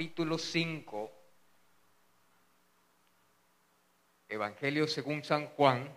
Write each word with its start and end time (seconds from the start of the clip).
capítulo 0.00 0.38
5, 0.38 1.12
Evangelio 4.30 4.86
según 4.86 5.22
San 5.22 5.48
Juan, 5.48 5.94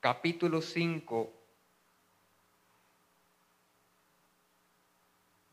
capítulo 0.00 0.60
5, 0.60 1.32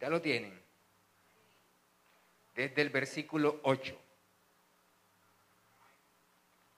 ya 0.02 0.09
lo 0.09 0.20
tienen, 0.20 0.59
desde 2.55 2.81
el 2.81 2.89
versículo 2.89 3.59
8. 3.61 3.95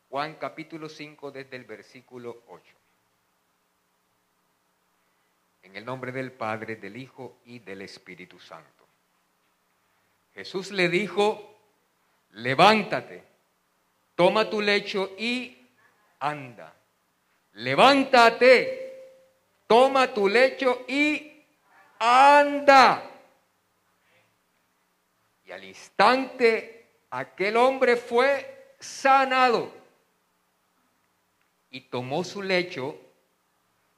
Juan 0.10 0.36
capítulo 0.36 0.90
5 0.90 1.32
desde 1.32 1.56
el 1.56 1.64
versículo 1.64 2.44
8. 2.50 2.76
En 5.62 5.78
el 5.78 5.86
nombre 5.86 6.12
del 6.12 6.34
Padre, 6.34 6.76
del 6.76 6.98
Hijo 6.98 7.40
y 7.46 7.60
del 7.60 7.84
Espíritu 7.84 8.42
Santo. 8.42 8.79
Jesús 10.34 10.72
le 10.72 10.90
dijo, 10.90 11.60
levántate, 12.32 13.24
toma 14.16 14.50
tu 14.50 14.62
lecho 14.62 15.16
y 15.18 15.58
anda. 16.20 16.74
Levántate, 17.54 18.90
toma 19.68 20.14
tu 20.14 20.28
lecho 20.28 20.86
y 20.88 21.44
anda. 22.00 23.04
Y 25.46 25.52
al 25.52 25.64
instante 25.64 26.88
aquel 27.10 27.58
hombre 27.58 27.98
fue 27.98 28.76
sanado 28.80 29.74
y 31.72 31.82
tomó 31.82 32.24
su 32.24 32.42
lecho 32.42 33.00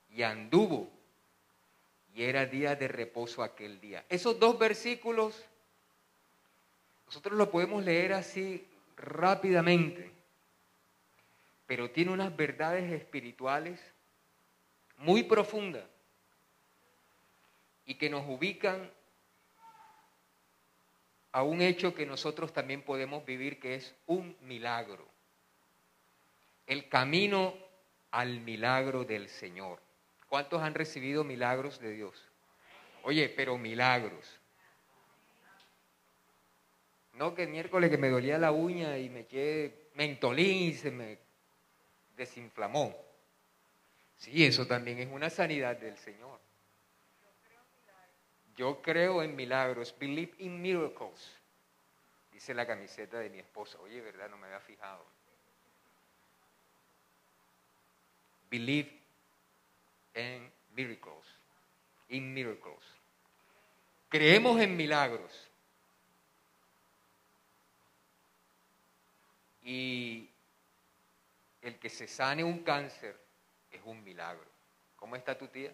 y 0.09 0.23
anduvo. 0.23 0.89
Y 2.13 2.23
era 2.23 2.45
día 2.45 2.75
de 2.75 2.87
reposo 2.87 3.43
aquel 3.43 3.79
día. 3.79 4.05
Esos 4.09 4.39
dos 4.39 4.59
versículos 4.59 5.45
nosotros 7.11 7.37
lo 7.37 7.51
podemos 7.51 7.83
leer 7.83 8.13
así 8.13 8.65
rápidamente, 8.95 10.09
pero 11.67 11.91
tiene 11.91 12.13
unas 12.13 12.33
verdades 12.33 12.89
espirituales 12.89 13.81
muy 14.95 15.23
profundas 15.23 15.83
y 17.85 17.95
que 17.95 18.09
nos 18.09 18.25
ubican 18.29 18.89
a 21.33 21.43
un 21.43 21.61
hecho 21.61 21.93
que 21.93 22.05
nosotros 22.05 22.53
también 22.53 22.81
podemos 22.81 23.25
vivir, 23.25 23.59
que 23.59 23.75
es 23.75 23.93
un 24.05 24.37
milagro. 24.43 25.05
El 26.65 26.87
camino 26.87 27.53
al 28.11 28.39
milagro 28.39 29.03
del 29.03 29.27
Señor. 29.27 29.81
¿Cuántos 30.29 30.61
han 30.61 30.75
recibido 30.75 31.25
milagros 31.25 31.77
de 31.81 31.91
Dios? 31.91 32.15
Oye, 33.03 33.27
pero 33.27 33.57
milagros. 33.57 34.40
No 37.13 37.35
que 37.35 37.43
el 37.43 37.49
miércoles 37.49 37.89
que 37.89 37.97
me 37.97 38.09
dolía 38.09 38.37
la 38.37 38.51
uña 38.51 38.97
y 38.97 39.09
me 39.09 39.25
quedé 39.25 39.89
mentolín 39.95 40.69
y 40.69 40.73
se 40.73 40.91
me 40.91 41.17
desinflamó. 42.15 42.95
Sí, 44.17 44.45
eso 44.45 44.65
también 44.67 44.99
es 44.99 45.09
una 45.11 45.29
sanidad 45.29 45.77
del 45.77 45.97
Señor. 45.97 46.39
Yo 48.55 48.81
creo 48.81 49.23
en 49.23 49.35
milagros. 49.35 49.95
Believe 49.97 50.33
in 50.39 50.61
miracles. 50.61 51.35
Dice 52.31 52.53
la 52.53 52.65
camiseta 52.65 53.19
de 53.19 53.29
mi 53.29 53.39
esposa. 53.39 53.79
Oye, 53.79 54.01
¿verdad? 54.01 54.29
No 54.29 54.37
me 54.37 54.47
había 54.47 54.59
fijado. 54.59 55.05
Believe 58.49 58.91
in 60.15 60.51
miracles. 60.75 61.25
In 62.09 62.33
miracles. 62.33 62.83
Creemos 64.09 64.61
en 64.61 64.75
milagros. 64.75 65.50
Y 69.63 70.29
el 71.61 71.77
que 71.77 71.89
se 71.89 72.07
sane 72.07 72.43
un 72.43 72.63
cáncer 72.63 73.19
es 73.69 73.81
un 73.85 74.03
milagro. 74.03 74.49
¿Cómo 74.95 75.15
está 75.15 75.37
tu 75.37 75.47
tía? 75.47 75.73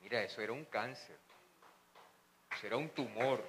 Mira, 0.00 0.22
eso 0.22 0.42
era 0.42 0.52
un 0.52 0.64
cáncer. 0.66 1.18
Eso 2.54 2.66
era 2.66 2.76
un 2.76 2.90
tumor. 2.90 3.44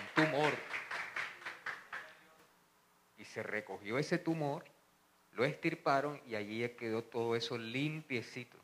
Un 0.00 0.24
tumor. 0.24 0.52
Y 3.16 3.24
se 3.24 3.42
recogió 3.42 3.98
ese 3.98 4.18
tumor, 4.18 4.64
lo 5.32 5.44
estirparon 5.44 6.20
y 6.26 6.34
allí 6.34 6.68
quedó 6.70 7.04
todo 7.04 7.36
eso 7.36 7.56
limpiecito. 7.56 8.58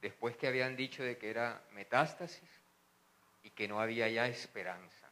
Después 0.00 0.36
que 0.36 0.46
habían 0.46 0.76
dicho 0.76 1.02
de 1.02 1.18
que 1.18 1.28
era 1.28 1.62
metástasis, 1.72 2.59
y 3.42 3.50
que 3.50 3.68
no 3.68 3.80
había 3.80 4.08
ya 4.08 4.26
esperanza. 4.26 5.10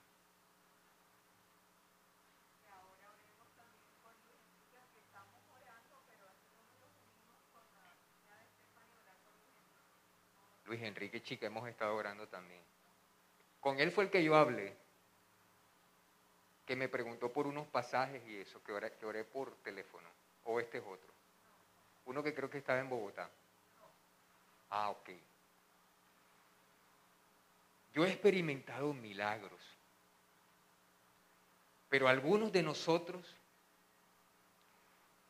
Luis 10.69 10.83
Enrique 10.83 11.23
Chica, 11.23 11.47
hemos 11.47 11.67
estado 11.67 11.97
orando 11.97 12.29
también. 12.29 12.61
Con 13.61 13.81
él 13.81 13.91
fue 13.91 14.05
el 14.05 14.11
que 14.11 14.23
yo 14.23 14.37
hablé, 14.37 14.77
que 16.67 16.77
me 16.77 16.89
preguntó 16.89 17.33
por 17.33 17.47
unos 17.47 17.67
pasajes 17.69 18.23
y 18.29 18.37
eso, 18.37 18.63
que 18.63 18.73
oré, 18.73 18.93
que 18.93 19.07
oré 19.07 19.25
por 19.25 19.57
teléfono. 19.63 20.07
O 20.45 20.61
este 20.61 20.79
es 20.79 20.85
otro. 20.85 21.11
Uno 22.05 22.23
que 22.23 22.35
creo 22.35 22.51
que 22.51 22.59
estaba 22.59 22.79
en 22.81 22.91
Bogotá. 22.91 23.31
Ah, 24.69 24.91
ok. 24.91 25.09
Yo 27.95 28.05
he 28.05 28.09
experimentado 28.11 28.93
milagros, 28.93 29.61
pero 31.89 32.09
algunos 32.09 32.53
de 32.53 32.63
nosotros 32.63 33.35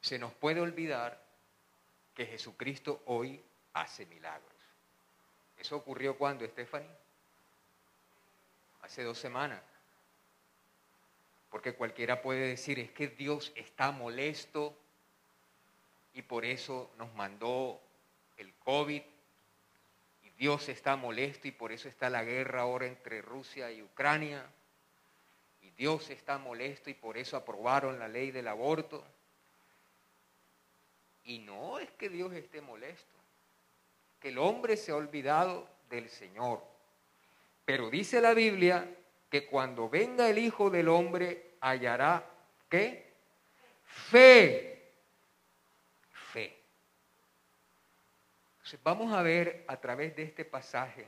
se 0.00 0.18
nos 0.18 0.32
puede 0.34 0.60
olvidar 0.60 1.22
que 2.14 2.26
Jesucristo 2.26 3.02
hoy 3.06 3.42
hace 3.72 4.06
milagros. 4.06 4.52
¿Eso 5.56 5.76
ocurrió 5.76 6.16
cuando, 6.16 6.46
Stephanie? 6.46 6.88
Hace 8.82 9.02
dos 9.02 9.18
semanas. 9.18 9.62
Porque 11.50 11.74
cualquiera 11.74 12.22
puede 12.22 12.46
decir, 12.48 12.78
es 12.78 12.90
que 12.90 13.08
Dios 13.08 13.52
está 13.56 13.90
molesto 13.90 14.76
y 16.14 16.22
por 16.22 16.44
eso 16.44 16.90
nos 16.98 17.12
mandó 17.14 17.80
el 18.36 18.52
COVID 18.54 19.02
Dios 20.38 20.68
está 20.68 20.94
molesto 20.94 21.48
y 21.48 21.50
por 21.50 21.72
eso 21.72 21.88
está 21.88 22.08
la 22.08 22.22
guerra 22.22 22.62
ahora 22.62 22.86
entre 22.86 23.20
Rusia 23.20 23.72
y 23.72 23.82
Ucrania. 23.82 24.46
Y 25.62 25.70
Dios 25.70 26.10
está 26.10 26.38
molesto 26.38 26.90
y 26.90 26.94
por 26.94 27.18
eso 27.18 27.36
aprobaron 27.36 27.98
la 27.98 28.06
ley 28.06 28.30
del 28.30 28.46
aborto. 28.46 29.04
Y 31.24 31.40
no 31.40 31.80
es 31.80 31.90
que 31.90 32.08
Dios 32.08 32.32
esté 32.32 32.60
molesto, 32.60 33.18
que 34.20 34.28
el 34.28 34.38
hombre 34.38 34.76
se 34.76 34.92
ha 34.92 34.96
olvidado 34.96 35.68
del 35.90 36.08
Señor. 36.08 36.62
Pero 37.64 37.90
dice 37.90 38.20
la 38.20 38.32
Biblia 38.32 38.88
que 39.28 39.44
cuando 39.44 39.90
venga 39.90 40.30
el 40.30 40.38
Hijo 40.38 40.70
del 40.70 40.88
Hombre 40.88 41.56
hallará, 41.60 42.24
¿qué? 42.70 43.12
Fe 43.84 44.77
vamos 48.82 49.12
a 49.12 49.22
ver 49.22 49.64
a 49.68 49.76
través 49.78 50.14
de 50.16 50.24
este 50.24 50.44
pasaje 50.44 51.06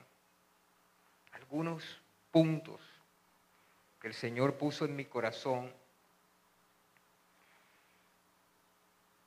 algunos 1.33 1.85
puntos 2.31 2.81
que 4.01 4.09
el 4.09 4.15
Señor 4.15 4.57
puso 4.57 4.85
en 4.85 4.97
mi 4.97 5.05
corazón 5.05 5.73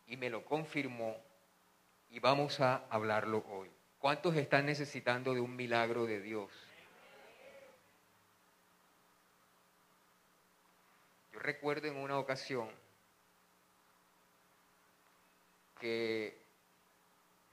y 0.08 0.18
me 0.18 0.30
lo 0.30 0.44
confirmó 0.46 1.16
y 2.10 2.20
vamos 2.20 2.60
a 2.60 2.86
hablarlo 2.90 3.44
hoy. 3.50 3.70
¿Cuántos 4.00 4.36
están 4.36 4.66
necesitando 4.66 5.34
de 5.34 5.40
un 5.40 5.56
milagro 5.56 6.06
de 6.06 6.22
Dios? 6.22 6.52
Yo 11.32 11.40
recuerdo 11.40 11.88
en 11.88 11.98
una 11.98 12.20
ocasión 12.20 12.70
que 15.80 16.43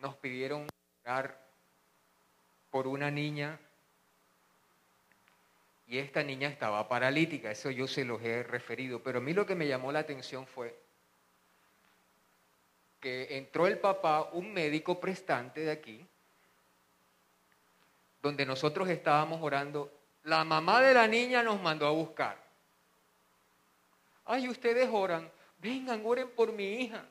nos 0.01 0.17
pidieron 0.17 0.67
orar 1.05 1.39
por 2.71 2.87
una 2.87 3.11
niña 3.11 3.59
y 5.87 5.99
esta 5.99 6.23
niña 6.23 6.49
estaba 6.49 6.89
paralítica, 6.89 7.51
eso 7.51 7.71
yo 7.71 7.89
se 7.89 8.05
los 8.05 8.23
he 8.23 8.45
referido, 8.45 9.03
pero 9.03 9.19
a 9.19 9.21
mí 9.21 9.33
lo 9.33 9.45
que 9.45 9.57
me 9.57 9.67
llamó 9.67 9.91
la 9.91 9.99
atención 9.99 10.47
fue 10.47 10.79
que 13.01 13.39
entró 13.39 13.67
el 13.67 13.79
papá, 13.79 14.31
un 14.33 14.53
médico 14.53 15.01
prestante 15.01 15.63
de 15.63 15.71
aquí, 15.73 16.07
donde 18.23 18.47
nosotros 18.47 18.89
estábamos 18.89 19.43
orando, 19.43 19.91
la 20.25 20.45
mamá 20.45 20.81
de 20.83 20.95
la 20.95 21.09
niña 21.09 21.43
nos 21.43 21.61
mandó 21.61 21.87
a 21.87 21.91
buscar. 21.91 22.37
Ay, 24.27 24.49
ustedes 24.49 24.89
oran, 24.93 25.29
vengan, 25.59 26.03
oren 26.05 26.31
por 26.31 26.53
mi 26.53 26.83
hija. 26.83 27.05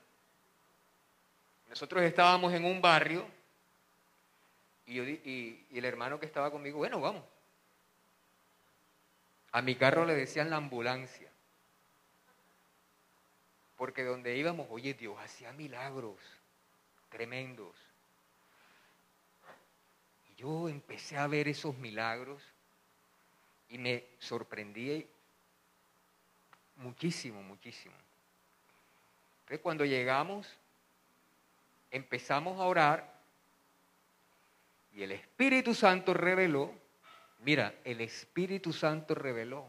Nosotros 1.69 2.03
estábamos 2.03 2.53
en 2.53 2.65
un 2.65 2.81
barrio 2.81 3.25
y, 4.85 4.99
y 4.99 5.67
el 5.71 5.85
hermano 5.85 6.19
que 6.19 6.25
estaba 6.25 6.51
conmigo, 6.51 6.79
bueno, 6.79 6.99
vamos. 6.99 7.23
A 9.51 9.61
mi 9.61 9.75
carro 9.75 10.05
le 10.05 10.15
decían 10.15 10.49
la 10.49 10.57
ambulancia. 10.57 11.29
Porque 13.77 14.03
donde 14.03 14.35
íbamos, 14.35 14.67
oye, 14.69 14.93
Dios 14.93 15.17
hacía 15.19 15.53
milagros 15.53 16.17
tremendos. 17.09 17.75
Y 20.29 20.41
yo 20.41 20.69
empecé 20.69 21.17
a 21.17 21.27
ver 21.27 21.47
esos 21.47 21.77
milagros 21.77 22.41
y 23.69 23.77
me 23.77 24.03
sorprendí 24.19 25.07
muchísimo, 26.77 27.41
muchísimo. 27.41 27.95
Entonces 29.41 29.59
cuando 29.61 29.85
llegamos, 29.85 30.47
empezamos 31.91 32.59
a 32.59 32.63
orar 32.63 33.19
y 34.93 35.03
el 35.03 35.11
Espíritu 35.11 35.73
Santo 35.73 36.13
reveló 36.13 36.73
Mira, 37.39 37.73
el 37.85 38.01
Espíritu 38.01 38.73
Santo 38.73 39.15
reveló. 39.15 39.65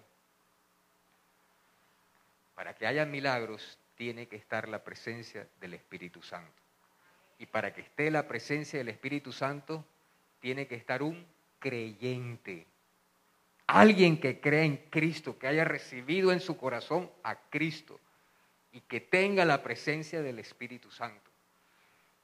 Para 2.55 2.75
que 2.75 2.87
haya 2.87 3.07
milagros 3.07 3.79
tiene 3.95 4.27
que 4.27 4.37
estar 4.37 4.69
la 4.69 4.83
presencia 4.83 5.47
del 5.61 5.75
Espíritu 5.75 6.23
Santo. 6.23 6.63
Y 7.39 7.47
para 7.47 7.73
que 7.73 7.83
esté 7.83 8.11
la 8.11 8.27
presencia 8.27 8.79
del 8.79 8.89
Espíritu 8.89 9.33
Santo 9.33 9.85
tiene 10.41 10.67
que 10.67 10.75
estar 10.75 11.03
un 11.03 11.25
creyente. 11.59 12.67
Alguien 13.67 14.21
que 14.21 14.41
cree 14.41 14.65
en 14.65 14.77
Cristo, 14.91 15.39
que 15.39 15.47
haya 15.47 15.65
recibido 15.65 16.33
en 16.33 16.41
su 16.41 16.57
corazón 16.57 17.11
a 17.23 17.37
Cristo 17.37 18.01
y 18.73 18.81
que 18.81 19.01
tenga 19.01 19.45
la 19.45 19.63
presencia 19.63 20.23
del 20.23 20.41
Espíritu 20.41 20.91
Santo. 20.91 21.30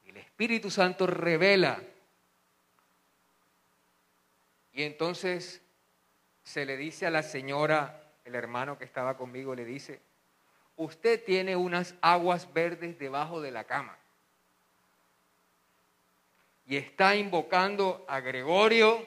El 0.06 0.16
Espíritu 0.16 0.70
Santo 0.70 1.06
revela. 1.06 1.82
Y 4.72 4.82
entonces 4.82 5.62
se 6.42 6.64
le 6.64 6.76
dice 6.76 7.06
a 7.06 7.10
la 7.10 7.22
señora, 7.22 8.02
el 8.24 8.34
hermano 8.34 8.78
que 8.78 8.84
estaba 8.84 9.16
conmigo, 9.16 9.54
le 9.54 9.64
dice, 9.64 10.00
usted 10.76 11.22
tiene 11.24 11.56
unas 11.56 11.94
aguas 12.00 12.52
verdes 12.52 12.98
debajo 12.98 13.40
de 13.40 13.50
la 13.50 13.64
cama. 13.64 13.96
Y 16.66 16.76
está 16.76 17.14
invocando 17.14 18.04
a 18.08 18.20
Gregorio. 18.20 19.06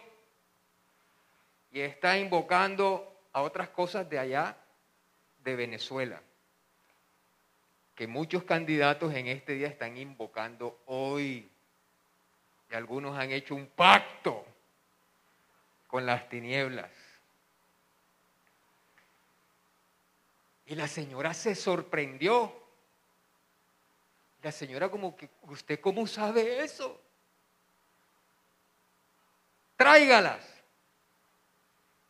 Y 1.71 1.81
está 1.81 2.17
invocando 2.17 3.09
a 3.31 3.41
otras 3.41 3.69
cosas 3.69 4.09
de 4.09 4.17
allá, 4.17 4.57
de 5.43 5.55
Venezuela, 5.55 6.21
que 7.99 8.07
muchos 8.07 8.45
candidatos 8.45 9.13
en 9.13 9.27
este 9.27 9.55
día 9.55 9.67
están 9.67 9.97
invocando 9.97 10.79
hoy. 10.85 11.51
Y 12.71 12.73
algunos 12.73 13.19
han 13.19 13.29
hecho 13.31 13.55
un 13.55 13.67
pacto 13.67 14.45
con 15.85 16.05
las 16.05 16.29
tinieblas. 16.29 16.89
Y 20.67 20.75
la 20.75 20.87
señora 20.87 21.33
se 21.33 21.55
sorprendió. 21.55 22.63
La 24.43 24.53
señora 24.53 24.87
como 24.87 25.17
que, 25.17 25.29
¿usted 25.41 25.81
cómo 25.81 26.07
sabe 26.07 26.63
eso? 26.63 27.03
Tráigalas. 29.75 30.47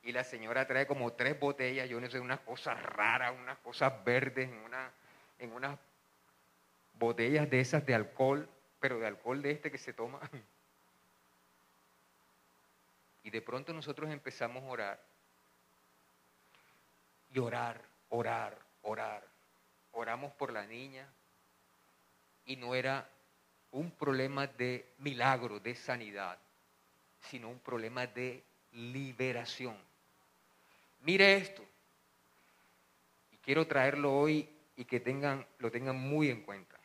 Y 0.03 0.11
la 0.11 0.23
señora 0.23 0.67
trae 0.67 0.85
como 0.85 1.13
tres 1.13 1.39
botellas, 1.39 1.89
yo 1.89 1.99
no 1.99 2.07
sé, 2.11 2.19
unas 2.19 2.41
cosas 2.41 2.79
raras, 2.83 3.33
unas 3.35 3.57
cosas 3.57 3.91
verdes, 4.03 4.51
una, 4.63 4.93
en 5.39 5.51
unas 5.53 5.79
botellas 6.93 7.49
de 7.49 7.59
esas 7.59 7.85
de 7.85 7.95
alcohol, 7.95 8.47
pero 8.79 8.99
de 8.99 9.07
alcohol 9.07 9.41
de 9.41 9.51
este 9.51 9.71
que 9.71 9.77
se 9.77 9.93
toma 9.93 10.19
Y 13.23 13.29
de 13.31 13.41
pronto 13.41 13.73
nosotros 13.73 14.09
empezamos 14.09 14.63
a 14.63 14.67
orar. 14.67 14.99
Y 17.33 17.39
orar, 17.39 17.81
orar, 18.09 18.57
orar. 18.81 19.23
Oramos 19.91 20.31
por 20.33 20.51
la 20.51 20.65
niña 20.65 21.07
y 22.45 22.55
no 22.55 22.73
era 22.73 23.07
un 23.71 23.91
problema 23.91 24.47
de 24.47 24.93
milagro, 24.99 25.59
de 25.59 25.75
sanidad, 25.75 26.39
sino 27.21 27.49
un 27.49 27.59
problema 27.59 28.07
de 28.07 28.43
liberación. 28.71 29.77
Mire 31.01 31.35
esto. 31.35 31.63
Y 33.31 33.37
quiero 33.37 33.67
traerlo 33.67 34.17
hoy 34.17 34.49
y 34.79 34.85
que 34.85 34.99
tengan, 34.99 35.45
lo 35.59 35.69
tengan 35.69 35.97
muy 35.97 36.31
en 36.31 36.41
cuenta. 36.41 36.75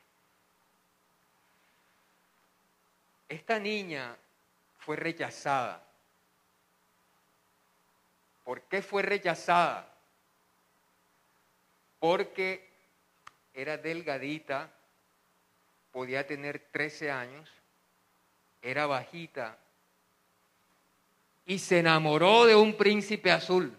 Esta 3.29 3.59
niña 3.59 4.15
fue 4.79 4.97
rechazada 4.97 5.85
¿Por 8.45 8.61
qué 8.63 8.83
fue 8.83 9.03
rechazada? 9.03 9.91
Porque 11.99 12.71
era 13.55 13.79
delgadita, 13.79 14.71
podía 15.91 16.27
tener 16.27 16.69
13 16.71 17.11
años, 17.11 17.51
era 18.61 18.87
bajita 18.87 19.59
y 21.47 21.59
se 21.59 21.79
enamoró 21.79 22.45
de 22.45 22.55
un 22.55 22.77
príncipe 22.77 23.31
azul. 23.31 23.75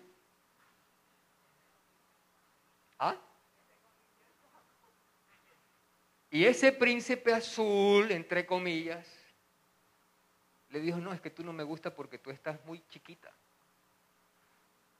¿Ah? 2.98 3.16
Y 6.36 6.44
ese 6.46 6.74
príncipe 6.74 7.34
azul, 7.34 8.12
entre 8.12 8.46
comillas, 8.46 9.08
le 10.68 10.82
dijo, 10.82 10.98
no, 10.98 11.14
es 11.14 11.22
que 11.22 11.30
tú 11.30 11.46
no 11.46 11.54
me 11.54 11.64
gusta 11.64 11.96
porque 11.96 12.20
tú 12.20 12.30
estás 12.30 12.62
muy 12.66 12.86
chiquita. 12.90 13.32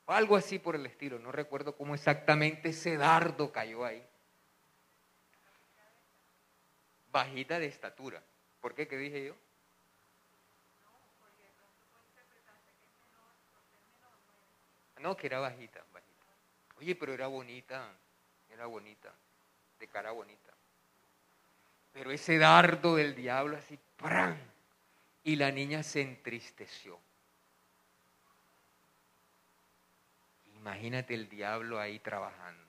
O 0.06 0.14
algo 0.14 0.38
así 0.38 0.60
por 0.60 0.78
el 0.78 0.86
estilo. 0.86 1.20
No 1.20 1.34
recuerdo 1.34 1.76
cómo 1.76 1.94
exactamente 1.94 2.70
ese 2.70 2.96
dardo 2.96 3.52
cayó 3.52 3.84
ahí. 3.84 4.02
Bajita 7.12 7.60
de 7.60 7.66
estatura. 7.66 8.24
¿Por 8.62 8.74
qué? 8.74 8.88
¿Qué 8.88 8.96
dije 8.96 9.26
yo? 9.26 9.36
No, 15.00 15.18
que 15.18 15.28
era 15.28 15.40
bajita, 15.40 15.84
bajita. 15.92 16.26
Oye, 16.78 16.96
pero 16.96 17.14
era 17.14 17.28
bonita, 17.28 17.92
era 18.50 18.68
bonita, 18.68 19.14
de 19.80 19.88
cara 19.90 20.12
bonita. 20.12 20.45
Pero 21.96 22.12
ese 22.12 22.38
dardo 22.38 22.98
del 22.98 23.16
diablo 23.16 23.56
así, 23.56 23.80
¡pran! 23.96 24.38
Y 25.24 25.38
la 25.38 25.50
niña 25.50 25.82
se 25.82 26.02
entristeció. 26.02 27.00
Imagínate 30.58 31.14
el 31.14 31.30
diablo 31.30 31.80
ahí 31.80 32.00
trabajando. 32.00 32.66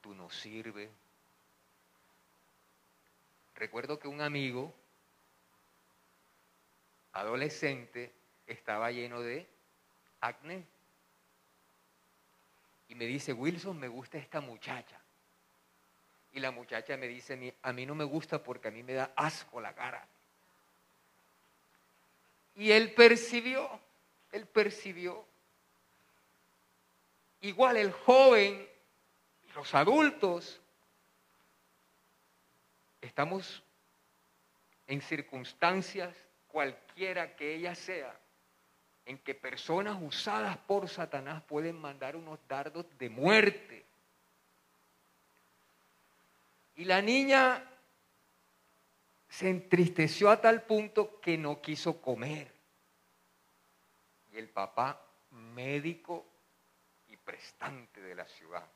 Tú 0.00 0.14
no 0.14 0.30
sirves. 0.30 0.88
Recuerdo 3.56 3.98
que 3.98 4.08
un 4.08 4.22
amigo 4.22 4.74
adolescente 7.12 8.10
estaba 8.46 8.90
lleno 8.90 9.20
de 9.20 9.46
acné. 10.22 10.64
Y 12.88 12.94
me 12.94 13.04
dice, 13.04 13.34
Wilson, 13.34 13.78
me 13.78 13.88
gusta 13.88 14.16
esta 14.16 14.40
muchacha. 14.40 15.03
Y 16.34 16.40
la 16.40 16.50
muchacha 16.50 16.96
me 16.96 17.08
dice, 17.08 17.54
a 17.62 17.72
mí 17.72 17.86
no 17.86 17.94
me 17.94 18.04
gusta 18.04 18.42
porque 18.42 18.68
a 18.68 18.70
mí 18.70 18.82
me 18.82 18.92
da 18.92 19.12
asco 19.16 19.60
la 19.60 19.72
cara. 19.72 20.06
Y 22.56 22.70
él 22.70 22.92
percibió, 22.92 23.68
él 24.32 24.46
percibió 24.46 25.24
igual 27.40 27.76
el 27.76 27.92
joven 27.92 28.66
los 29.54 29.74
adultos, 29.74 30.60
estamos 33.00 33.62
en 34.86 35.00
circunstancias, 35.00 36.14
cualquiera 36.48 37.36
que 37.36 37.54
ella 37.54 37.74
sea, 37.74 38.18
en 39.06 39.18
que 39.18 39.34
personas 39.34 39.96
usadas 40.00 40.56
por 40.58 40.88
Satanás 40.88 41.42
pueden 41.44 41.76
mandar 41.76 42.16
unos 42.16 42.38
dardos 42.48 42.86
de 42.98 43.08
muerte. 43.08 43.83
Y 46.76 46.84
la 46.84 47.00
niña 47.00 47.62
se 49.28 49.48
entristeció 49.48 50.30
a 50.30 50.40
tal 50.40 50.62
punto 50.62 51.20
que 51.20 51.36
no 51.36 51.60
quiso 51.60 52.00
comer. 52.00 52.52
Y 54.32 54.38
el 54.38 54.48
papá, 54.48 55.00
médico 55.30 56.24
y 57.08 57.16
prestante 57.16 58.00
de 58.00 58.14
la 58.14 58.26
ciudad. 58.26 58.66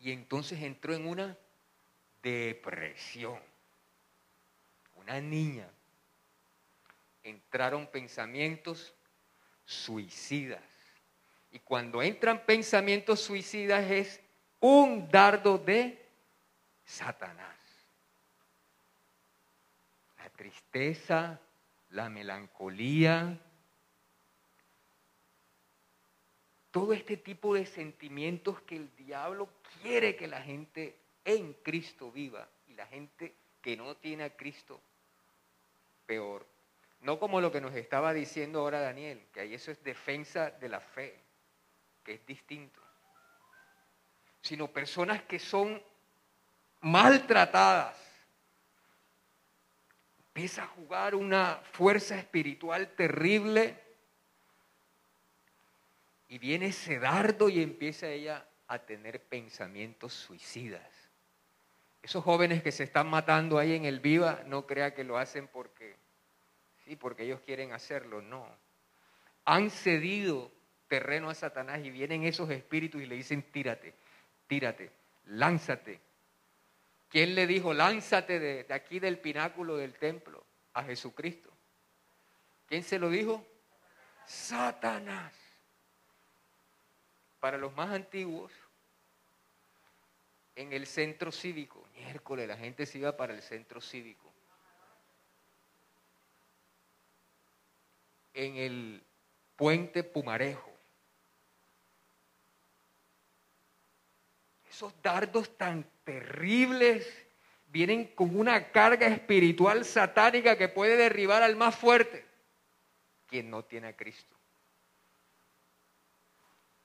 Y 0.00 0.10
entonces 0.10 0.60
entró 0.62 0.94
en 0.94 1.06
una 1.06 1.36
depresión. 2.22 3.40
Una 4.96 5.20
niña. 5.20 5.68
Entraron 7.22 7.86
pensamientos 7.86 8.92
suicidas. 9.64 10.62
Y 11.52 11.58
cuando 11.60 12.02
entran 12.02 12.44
pensamientos 12.44 13.20
suicidas 13.20 13.90
es 13.90 14.20
un 14.62 15.10
dardo 15.10 15.58
de 15.58 15.98
Satanás. 16.84 17.56
La 20.18 20.30
tristeza, 20.30 21.40
la 21.90 22.08
melancolía, 22.08 23.38
todo 26.70 26.92
este 26.92 27.16
tipo 27.16 27.54
de 27.54 27.66
sentimientos 27.66 28.60
que 28.62 28.76
el 28.76 28.96
diablo 28.96 29.48
quiere 29.82 30.16
que 30.16 30.28
la 30.28 30.40
gente 30.40 30.96
en 31.24 31.54
Cristo 31.54 32.10
viva 32.10 32.48
y 32.68 32.74
la 32.74 32.86
gente 32.86 33.34
que 33.60 33.76
no 33.76 33.96
tiene 33.96 34.24
a 34.24 34.36
Cristo 34.36 34.80
peor. 36.06 36.46
No 37.00 37.18
como 37.18 37.40
lo 37.40 37.50
que 37.50 37.60
nos 37.60 37.74
estaba 37.74 38.12
diciendo 38.12 38.60
ahora 38.60 38.80
Daniel, 38.80 39.26
que 39.32 39.40
ahí 39.40 39.54
eso 39.54 39.72
es 39.72 39.82
defensa 39.82 40.50
de 40.50 40.68
la 40.68 40.80
fe, 40.80 41.18
que 42.04 42.14
es 42.14 42.24
distinto. 42.26 42.80
Sino 44.42 44.68
personas 44.68 45.22
que 45.22 45.38
son 45.38 45.82
maltratadas. 46.82 47.96
Empieza 50.28 50.64
a 50.64 50.66
jugar 50.66 51.14
una 51.14 51.60
fuerza 51.72 52.18
espiritual 52.18 52.88
terrible 52.96 53.78
y 56.28 56.38
viene 56.38 56.66
ese 56.66 56.98
dardo 56.98 57.50
y 57.50 57.62
empieza 57.62 58.08
ella 58.08 58.46
a 58.66 58.78
tener 58.78 59.20
pensamientos 59.20 60.14
suicidas. 60.14 60.88
Esos 62.02 62.24
jóvenes 62.24 62.62
que 62.62 62.72
se 62.72 62.84
están 62.84 63.08
matando 63.08 63.58
ahí 63.58 63.74
en 63.74 63.84
el 63.84 64.00
Viva, 64.00 64.42
no 64.46 64.66
crea 64.66 64.94
que 64.94 65.04
lo 65.04 65.18
hacen 65.18 65.46
porque 65.46 65.94
sí, 66.84 66.96
porque 66.96 67.24
ellos 67.24 67.40
quieren 67.44 67.72
hacerlo, 67.72 68.22
no. 68.22 68.48
Han 69.44 69.70
cedido 69.70 70.50
terreno 70.88 71.28
a 71.28 71.34
Satanás 71.34 71.80
y 71.84 71.90
vienen 71.90 72.24
esos 72.24 72.48
espíritus 72.50 73.02
y 73.02 73.06
le 73.06 73.16
dicen, 73.16 73.42
tírate, 73.42 73.94
tírate, 74.46 74.90
lánzate. 75.26 76.00
¿Quién 77.08 77.34
le 77.34 77.46
dijo, 77.46 77.74
lánzate 77.74 78.38
de, 78.38 78.66
aquí 78.72 78.98
del 78.98 79.18
pináculo 79.18 79.76
del 79.76 79.94
templo 79.94 80.44
a 80.72 80.82
Jesucristo? 80.82 81.50
¿Quién 82.66 82.82
se 82.82 82.98
lo 82.98 83.10
dijo? 83.10 83.46
Satanás. 84.24 85.34
Para 87.38 87.58
los 87.58 87.74
más 87.74 87.90
antiguos, 87.90 88.52
en 90.54 90.72
el 90.72 90.86
centro 90.86 91.32
cívico, 91.32 91.86
miércoles 91.94 92.48
la 92.48 92.56
gente 92.56 92.86
se 92.86 92.98
iba 92.98 93.16
para 93.16 93.34
el 93.34 93.42
centro 93.42 93.80
cívico. 93.80 94.32
En 98.34 98.56
el 98.56 99.02
puente 99.56 100.02
Pumarejo. 100.02 100.71
Esos 104.72 104.94
dardos 105.02 105.54
tan 105.58 105.84
terribles 106.02 107.06
vienen 107.68 108.06
con 108.14 108.34
una 108.34 108.72
carga 108.72 109.06
espiritual 109.06 109.84
satánica 109.84 110.56
que 110.56 110.68
puede 110.68 110.96
derribar 110.96 111.42
al 111.42 111.56
más 111.56 111.76
fuerte, 111.76 112.24
quien 113.28 113.50
no 113.50 113.62
tiene 113.64 113.88
a 113.88 113.96
Cristo. 113.96 114.34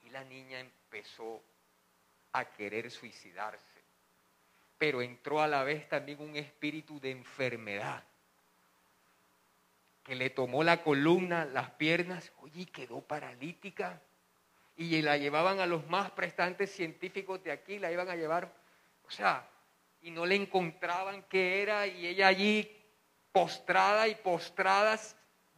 Y 0.03 0.09
la 0.09 0.25
niña 0.25 0.59
empezó 0.59 1.41
a 2.33 2.43
querer 2.43 2.91
suicidarse. 2.91 3.81
Pero 4.77 5.01
entró 5.01 5.41
a 5.41 5.47
la 5.47 5.63
vez 5.63 5.87
también 5.87 6.19
un 6.21 6.35
espíritu 6.35 6.99
de 6.99 7.11
enfermedad 7.11 8.03
que 10.03 10.15
le 10.15 10.29
tomó 10.29 10.63
la 10.63 10.83
columna, 10.83 11.45
las 11.45 11.69
piernas, 11.71 12.33
oye, 12.41 12.61
y 12.61 12.65
quedó 12.65 12.99
paralítica. 12.99 14.01
Y 14.77 15.01
la 15.01 15.17
llevaban 15.17 15.59
a 15.59 15.65
los 15.65 15.87
más 15.87 16.11
prestantes 16.11 16.71
científicos 16.71 17.43
de 17.43 17.51
aquí, 17.51 17.79
la 17.79 17.91
iban 17.91 18.09
a 18.09 18.15
llevar, 18.15 18.53
o 19.05 19.11
sea, 19.11 19.45
y 20.01 20.11
no 20.11 20.25
le 20.25 20.35
encontraban 20.35 21.23
qué 21.23 21.63
era, 21.63 21.87
y 21.87 22.05
ella 22.05 22.27
allí 22.27 22.71
postrada 23.31 24.07
y 24.07 24.15
postradas, 24.15 25.15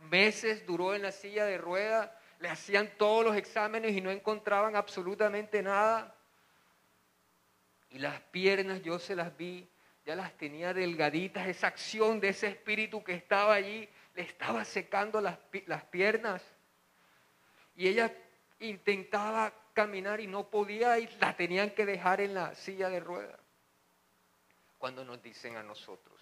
meses 0.09 0.65
duró 0.65 0.95
en 0.95 1.01
la 1.01 1.11
silla 1.11 1.45
de 1.45 1.57
ruedas, 1.57 2.09
le 2.39 2.49
hacían 2.49 2.89
todos 2.97 3.25
los 3.25 3.35
exámenes 3.35 3.91
y 3.91 4.01
no 4.01 4.09
encontraban 4.09 4.75
absolutamente 4.75 5.61
nada. 5.61 6.15
Y 7.91 7.99
las 7.99 8.19
piernas 8.21 8.81
yo 8.81 8.99
se 8.99 9.15
las 9.15 9.35
vi, 9.35 9.67
ya 10.05 10.15
las 10.15 10.33
tenía 10.37 10.73
delgaditas, 10.73 11.47
esa 11.47 11.67
acción 11.67 12.19
de 12.19 12.29
ese 12.29 12.47
espíritu 12.47 13.03
que 13.03 13.13
estaba 13.13 13.53
allí, 13.53 13.89
le 14.15 14.21
estaba 14.21 14.63
secando 14.63 15.19
las, 15.19 15.37
las 15.65 15.83
piernas. 15.85 16.41
Y 17.75 17.87
ella 17.87 18.13
intentaba 18.59 19.53
caminar 19.73 20.19
y 20.19 20.27
no 20.27 20.49
podía 20.49 20.99
y 20.99 21.07
la 21.19 21.35
tenían 21.35 21.71
que 21.71 21.85
dejar 21.85 22.21
en 22.21 22.33
la 22.33 22.55
silla 22.55 22.89
de 22.89 22.99
ruedas. 22.99 23.39
Cuando 24.77 25.03
nos 25.03 25.21
dicen 25.21 25.57
a 25.57 25.63
nosotros. 25.63 26.19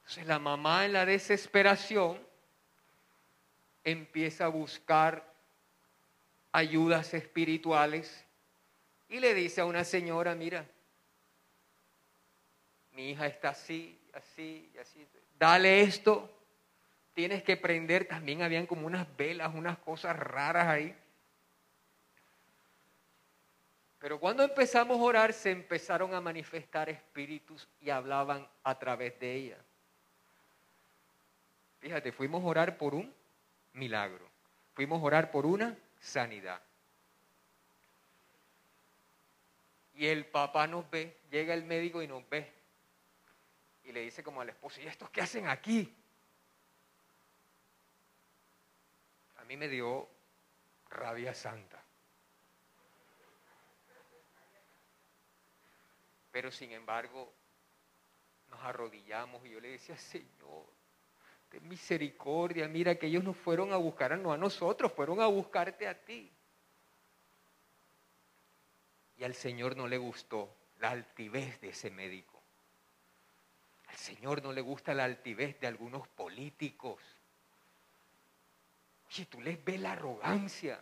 Entonces 0.00 0.26
la 0.26 0.38
mamá 0.38 0.84
en 0.84 0.92
la 0.92 1.06
desesperación 1.06 2.18
empieza 3.84 4.46
a 4.46 4.48
buscar 4.48 5.32
ayudas 6.52 7.14
espirituales 7.14 8.24
y 9.08 9.18
le 9.20 9.34
dice 9.34 9.60
a 9.60 9.64
una 9.64 9.84
señora, 9.84 10.34
mira, 10.34 10.66
mi 12.92 13.10
hija 13.10 13.26
está 13.26 13.50
así, 13.50 14.00
así, 14.12 14.72
así, 14.80 15.06
dale 15.38 15.82
esto, 15.82 16.33
tienes 17.14 17.42
que 17.42 17.56
prender, 17.56 18.06
también 18.06 18.42
habían 18.42 18.66
como 18.66 18.86
unas 18.86 19.06
velas, 19.16 19.54
unas 19.54 19.78
cosas 19.78 20.18
raras 20.18 20.66
ahí. 20.66 20.94
Pero 24.00 24.20
cuando 24.20 24.42
empezamos 24.42 24.98
a 24.98 25.02
orar 25.02 25.32
se 25.32 25.50
empezaron 25.50 26.12
a 26.12 26.20
manifestar 26.20 26.90
espíritus 26.90 27.66
y 27.80 27.88
hablaban 27.88 28.46
a 28.62 28.78
través 28.78 29.18
de 29.18 29.32
ella. 29.32 29.58
Fíjate, 31.80 32.12
fuimos 32.12 32.42
a 32.42 32.46
orar 32.46 32.76
por 32.76 32.94
un 32.94 33.14
milagro, 33.72 34.28
fuimos 34.74 35.00
a 35.00 35.04
orar 35.04 35.30
por 35.30 35.46
una 35.46 35.76
sanidad. 36.00 36.60
Y 39.94 40.06
el 40.06 40.26
papá 40.26 40.66
nos 40.66 40.90
ve, 40.90 41.16
llega 41.30 41.54
el 41.54 41.64
médico 41.64 42.02
y 42.02 42.08
nos 42.08 42.28
ve. 42.28 42.52
Y 43.84 43.92
le 43.92 44.00
dice 44.00 44.22
como 44.22 44.40
al 44.40 44.48
esposo, 44.48 44.80
¿y 44.80 44.86
estos 44.86 45.08
qué 45.10 45.20
hacen 45.20 45.46
aquí? 45.46 45.94
A 49.44 49.46
mí 49.46 49.58
me 49.58 49.68
dio 49.68 50.08
rabia 50.88 51.34
santa. 51.34 51.84
Pero 56.32 56.50
sin 56.50 56.72
embargo, 56.72 57.30
nos 58.48 58.58
arrodillamos 58.62 59.44
y 59.44 59.50
yo 59.50 59.60
le 59.60 59.72
decía, 59.72 59.98
Señor, 59.98 60.64
ten 61.50 61.68
misericordia, 61.68 62.66
mira 62.68 62.94
que 62.94 63.06
ellos 63.08 63.22
no 63.22 63.34
fueron 63.34 63.74
a 63.74 63.76
buscar 63.76 64.14
a 64.14 64.16
nosotros, 64.16 64.90
fueron 64.90 65.20
a 65.20 65.26
buscarte 65.26 65.86
a 65.88 65.94
ti. 66.06 66.32
Y 69.18 69.24
al 69.24 69.34
Señor 69.34 69.76
no 69.76 69.86
le 69.86 69.98
gustó 69.98 70.56
la 70.78 70.90
altivez 70.90 71.60
de 71.60 71.68
ese 71.68 71.90
médico. 71.90 72.42
Al 73.88 73.96
Señor 73.96 74.42
no 74.42 74.52
le 74.52 74.62
gusta 74.62 74.94
la 74.94 75.04
altivez 75.04 75.60
de 75.60 75.66
algunos 75.66 76.08
políticos. 76.08 76.98
Oye, 79.14 79.26
tú 79.26 79.40
les 79.40 79.64
ves 79.64 79.78
la 79.78 79.92
arrogancia. 79.92 80.80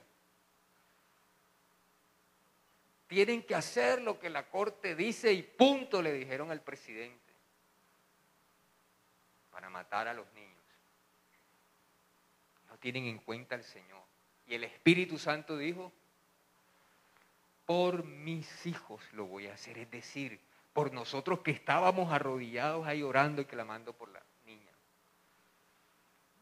Tienen 3.07 3.43
que 3.43 3.55
hacer 3.55 4.01
lo 4.01 4.19
que 4.19 4.31
la 4.31 4.49
corte 4.49 4.95
dice 4.95 5.35
y 5.35 5.43
punto 5.43 6.01
le 6.01 6.15
dijeron 6.15 6.51
al 6.51 6.63
presidente 6.63 7.21
para 9.51 9.69
matar 9.69 10.09
a 10.09 10.15
los 10.15 10.33
niños. 10.33 10.57
No 12.71 12.79
tienen 12.79 13.05
en 13.05 13.19
cuenta 13.19 13.55
al 13.55 13.65
Señor. 13.65 14.03
Y 14.47 14.55
el 14.55 14.65
Espíritu 14.65 15.19
Santo 15.19 15.59
dijo, 15.59 15.93
por 17.67 18.03
mis 18.03 18.65
hijos 18.65 19.03
lo 19.13 19.27
voy 19.27 19.49
a 19.49 19.55
hacer, 19.55 19.77
es 19.77 19.91
decir, 19.91 20.41
por 20.73 20.95
nosotros 20.95 21.41
que 21.41 21.51
estábamos 21.51 22.11
arrodillados 22.11 22.87
ahí 22.87 23.03
orando 23.03 23.43
y 23.43 23.45
clamando 23.45 23.93
por 23.93 24.09
la. 24.09 24.22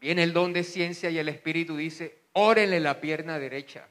Viene 0.00 0.23
el 0.23 0.33
don 0.33 0.52
de 0.52 0.64
ciencia 0.64 1.11
y 1.11 1.19
el 1.19 1.28
Espíritu 1.28 1.76
dice, 1.76 2.19
órenle 2.33 2.80
la 2.80 3.00
pierna 3.00 3.38
derecha. 3.38 3.87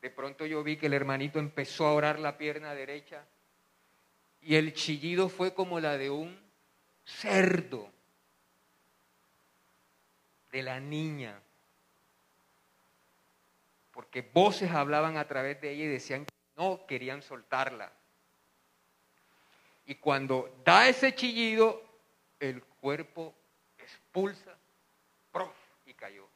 De 0.00 0.10
pronto 0.10 0.46
yo 0.46 0.62
vi 0.62 0.76
que 0.76 0.86
el 0.86 0.94
hermanito 0.94 1.38
empezó 1.38 1.86
a 1.86 1.92
orar 1.92 2.18
la 2.18 2.38
pierna 2.38 2.74
derecha 2.74 3.24
y 4.40 4.54
el 4.54 4.72
chillido 4.72 5.28
fue 5.28 5.52
como 5.52 5.80
la 5.80 5.98
de 5.98 6.08
un 6.08 6.38
cerdo 7.04 7.90
de 10.52 10.62
la 10.62 10.80
niña. 10.80 11.38
Porque 13.92 14.22
voces 14.22 14.70
hablaban 14.70 15.16
a 15.16 15.26
través 15.26 15.60
de 15.60 15.72
ella 15.72 15.84
y 15.84 15.88
decían 15.88 16.24
que 16.24 16.32
no 16.56 16.86
querían 16.86 17.22
soltarla. 17.22 17.92
Y 19.84 19.96
cuando 19.96 20.62
da 20.64 20.88
ese 20.88 21.14
chillido, 21.14 21.82
el 22.38 22.62
cuerpo 22.62 23.34
expulsa, 24.10 24.56
prof, 25.30 25.54
y 25.86 25.94
cayó. 25.94 26.26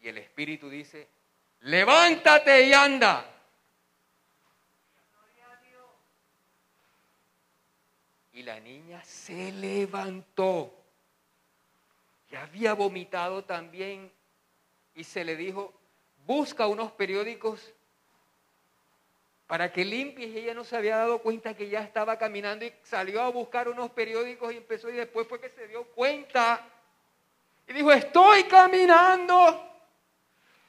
Y 0.00 0.08
el 0.08 0.16
espíritu 0.16 0.70
dice, 0.70 1.06
levántate 1.60 2.66
y 2.66 2.72
anda. 2.72 3.30
Y 8.32 8.42
la 8.44 8.58
niña 8.60 9.04
se 9.04 9.52
levantó. 9.52 10.72
Y 12.30 12.36
había 12.36 12.72
vomitado 12.72 13.44
también. 13.44 14.10
Y 14.94 15.04
se 15.04 15.22
le 15.22 15.36
dijo, 15.36 15.74
busca 16.26 16.66
unos 16.66 16.92
periódicos 16.92 17.73
para 19.46 19.72
que 19.72 19.84
limpies. 19.84 20.34
Y 20.34 20.38
ella 20.38 20.54
no 20.54 20.64
se 20.64 20.76
había 20.76 20.96
dado 20.96 21.18
cuenta 21.18 21.54
que 21.54 21.68
ya 21.68 21.80
estaba 21.80 22.18
caminando 22.18 22.64
y 22.64 22.72
salió 22.82 23.22
a 23.22 23.28
buscar 23.30 23.68
unos 23.68 23.90
periódicos 23.90 24.52
y 24.52 24.58
empezó. 24.58 24.88
Y 24.90 24.94
después 24.94 25.26
fue 25.28 25.40
que 25.40 25.50
se 25.50 25.68
dio 25.68 25.84
cuenta. 25.84 26.60
Y 27.66 27.72
dijo, 27.72 27.92
estoy 27.92 28.44
caminando. 28.44 29.70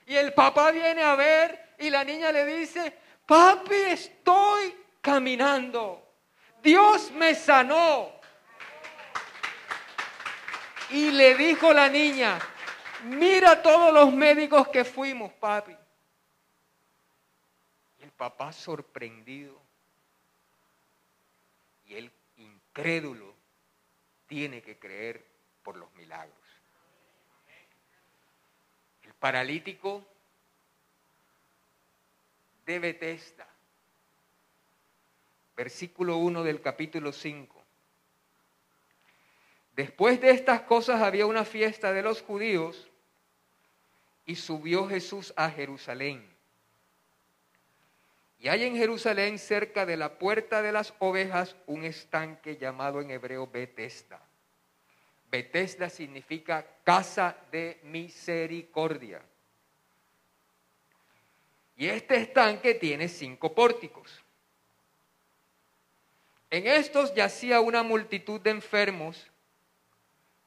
Y 0.07 0.15
el 0.15 0.33
papá 0.33 0.71
viene 0.71 1.01
a 1.01 1.15
ver 1.15 1.75
y 1.79 1.89
la 1.89 2.03
niña 2.03 2.31
le 2.31 2.45
dice, 2.45 2.93
papi, 3.25 3.75
estoy 3.75 4.75
caminando. 5.01 6.03
Dios 6.61 7.11
me 7.11 7.35
sanó. 7.35 8.11
Y 10.91 11.11
le 11.11 11.35
dijo 11.35 11.73
la 11.73 11.89
niña, 11.89 12.39
mira 13.03 13.61
todos 13.61 13.91
los 13.91 14.13
médicos 14.13 14.67
que 14.67 14.85
fuimos, 14.85 15.33
papi. 15.33 15.75
Papá 18.17 18.51
sorprendido 18.53 19.61
y 21.85 21.95
el 21.95 22.11
incrédulo 22.37 23.33
tiene 24.27 24.61
que 24.61 24.77
creer 24.79 25.25
por 25.63 25.77
los 25.77 25.93
milagros. 25.93 26.37
El 29.03 29.13
paralítico 29.13 30.03
de 32.65 32.79
Bethesda 32.79 33.55
versículo 35.55 36.17
1 36.17 36.43
del 36.43 36.61
capítulo 36.61 37.11
5. 37.11 37.63
Después 39.75 40.21
de 40.21 40.31
estas 40.31 40.61
cosas 40.61 41.01
había 41.01 41.25
una 41.25 41.45
fiesta 41.45 41.93
de 41.93 42.01
los 42.01 42.21
judíos 42.21 42.89
y 44.25 44.35
subió 44.35 44.87
Jesús 44.87 45.33
a 45.35 45.49
Jerusalén. 45.49 46.34
Y 48.45 48.47
hay 48.47 48.63
en 48.63 48.77
Jerusalén, 48.77 49.39
cerca 49.39 49.87
de 49.87 49.97
la 49.97 50.19
puerta 50.19 50.61
de 50.61 50.71
las 50.71 50.93
ovejas, 50.99 51.55
un 51.65 51.83
estanque 51.83 52.57
llamado 52.57 53.01
en 53.01 53.09
hebreo 53.09 53.47
Betesda. 53.47 54.21
Betesda 55.31 55.89
significa 55.89 56.63
casa 56.83 57.35
de 57.51 57.79
misericordia. 57.85 59.23
Y 61.75 61.87
este 61.87 62.17
estanque 62.17 62.75
tiene 62.75 63.07
cinco 63.07 63.55
pórticos. 63.55 64.23
En 66.51 66.67
estos 66.67 67.15
yacía 67.15 67.61
una 67.61 67.81
multitud 67.81 68.39
de 68.39 68.51
enfermos. 68.51 69.25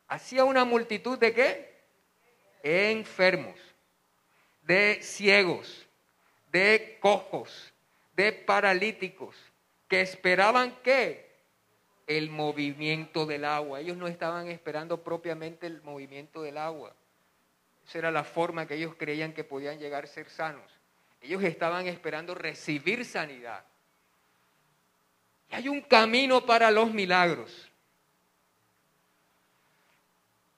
¿Hacía 0.07 0.45
una 0.45 0.65
multitud 0.65 1.19
de 1.19 1.35
qué? 1.35 1.81
Enfermos, 2.63 3.59
de 4.63 5.01
ciegos, 5.03 5.85
de 6.53 6.97
cojos, 7.01 7.75
de 8.19 8.33
paralíticos, 8.33 9.37
que 9.87 10.01
esperaban 10.01 10.77
qué? 10.83 11.39
El 12.09 12.31
movimiento 12.31 13.27
del 13.27 13.45
agua. 13.45 13.79
Ellos 13.79 13.97
no 13.97 14.09
estaban 14.09 14.49
esperando 14.49 15.05
propiamente 15.05 15.69
el 15.69 15.81
movimiento 15.83 16.43
del 16.43 16.59
agua. 16.59 16.97
Esa 17.87 17.99
era 17.99 18.11
la 18.11 18.25
forma 18.25 18.67
que 18.67 18.75
ellos 18.75 18.97
creían 18.99 19.33
que 19.33 19.45
podían 19.45 19.79
llegar 19.79 20.03
a 20.03 20.07
ser 20.09 20.29
sanos. 20.31 20.69
Ellos 21.21 21.45
estaban 21.45 21.87
esperando 21.87 22.35
recibir 22.35 23.05
sanidad. 23.05 23.65
Y 25.53 25.55
hay 25.55 25.69
un 25.69 25.81
camino 25.83 26.45
para 26.45 26.73
los 26.73 26.93
milagros. 26.93 27.71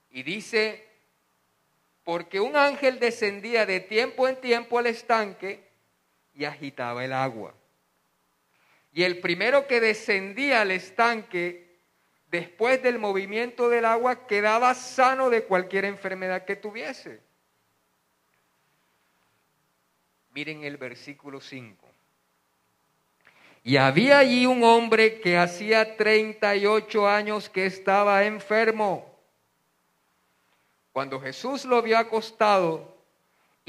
Y 0.08 0.22
dice, 0.22 0.88
porque 2.04 2.40
un 2.40 2.56
ángel 2.56 2.98
descendía 2.98 3.66
de 3.66 3.80
tiempo 3.80 4.26
en 4.26 4.40
tiempo 4.40 4.78
al 4.78 4.86
estanque 4.86 5.69
y 6.40 6.46
agitaba 6.46 7.04
el 7.04 7.12
agua. 7.12 7.52
Y 8.94 9.02
el 9.02 9.20
primero 9.20 9.66
que 9.66 9.78
descendía 9.78 10.62
al 10.62 10.70
estanque 10.70 11.76
después 12.30 12.82
del 12.82 12.98
movimiento 12.98 13.68
del 13.68 13.84
agua 13.84 14.26
quedaba 14.26 14.74
sano 14.74 15.28
de 15.28 15.44
cualquier 15.44 15.84
enfermedad 15.84 16.46
que 16.46 16.56
tuviese. 16.56 17.20
Miren 20.32 20.64
el 20.64 20.78
versículo 20.78 21.42
5. 21.42 21.86
Y 23.62 23.76
había 23.76 24.20
allí 24.20 24.46
un 24.46 24.64
hombre 24.64 25.20
que 25.20 25.36
hacía 25.36 25.98
38 25.98 27.06
años 27.06 27.50
que 27.50 27.66
estaba 27.66 28.24
enfermo. 28.24 29.14
Cuando 30.92 31.20
Jesús 31.20 31.66
lo 31.66 31.82
vio 31.82 31.98
acostado 31.98 32.99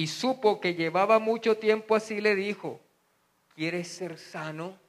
y 0.02 0.08
supo 0.08 0.60
que 0.60 0.74
llevaba 0.74 1.20
mucho 1.20 1.58
tiempo 1.58 1.96
así, 1.96 2.22
le 2.22 2.36
dijo, 2.36 2.82
¿quieres 3.54 3.88
ser 3.88 4.18
sano? 4.18 4.80